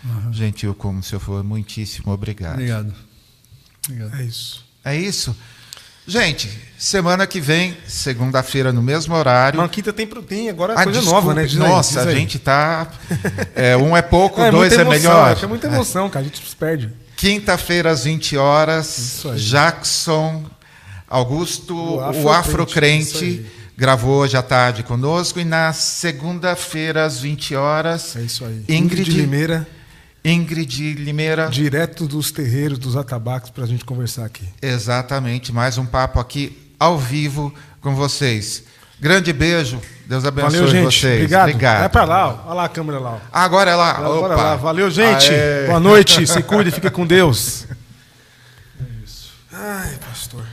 [0.06, 0.34] Uhum.
[0.34, 2.54] Gentil como o senhor for, muitíssimo obrigado.
[2.54, 2.94] Obrigado.
[3.88, 4.20] obrigado.
[4.20, 4.66] É isso.
[4.84, 5.36] É isso.
[6.08, 9.60] Gente, semana que vem, segunda-feira, no mesmo horário.
[9.60, 11.46] Não, quinta tem, tem agora é ah, coisa desculpe, nova, né?
[11.48, 12.88] Diz nossa, aí, a gente tá.
[13.56, 15.36] É, um é pouco, é, dois é melhor.
[15.42, 16.10] É muita emoção, é.
[16.10, 16.94] cara, a gente se perde.
[17.18, 20.46] Quinta-feira, às 20 horas, Jackson
[21.08, 23.42] Augusto, o Afrocrente.
[23.42, 25.40] Afro gravou hoje à tarde conosco.
[25.40, 28.64] E na segunda-feira, às 20 horas, é isso aí.
[28.70, 29.68] Ingrid, Ingrid Limeira
[30.26, 31.48] Ingrid Limeira.
[31.50, 34.44] Direto dos terreiros dos atabaques para a gente conversar aqui.
[34.60, 38.64] Exatamente, mais um papo aqui ao vivo com vocês.
[39.00, 40.86] Grande beijo, Deus abençoe Valeu, gente.
[40.86, 41.16] vocês.
[41.16, 41.50] Obrigado.
[41.50, 41.84] Obrigado.
[41.84, 43.22] É para lá, olha lá a câmera lá.
[43.32, 43.92] Agora é lá.
[43.92, 44.56] Agora lá.
[44.56, 45.30] Valeu, gente.
[45.30, 45.68] Aê.
[45.68, 47.68] Boa noite, se cuide, fica com Deus.
[48.80, 49.32] É isso.
[49.54, 50.44] Ai, pastor.